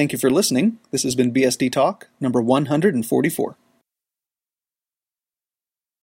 Thank 0.00 0.12
you 0.12 0.18
for 0.18 0.30
listening. 0.30 0.78
This 0.92 1.02
has 1.02 1.14
been 1.14 1.30
BSD 1.30 1.70
Talk 1.70 2.08
number 2.20 2.40
144. 2.40 3.56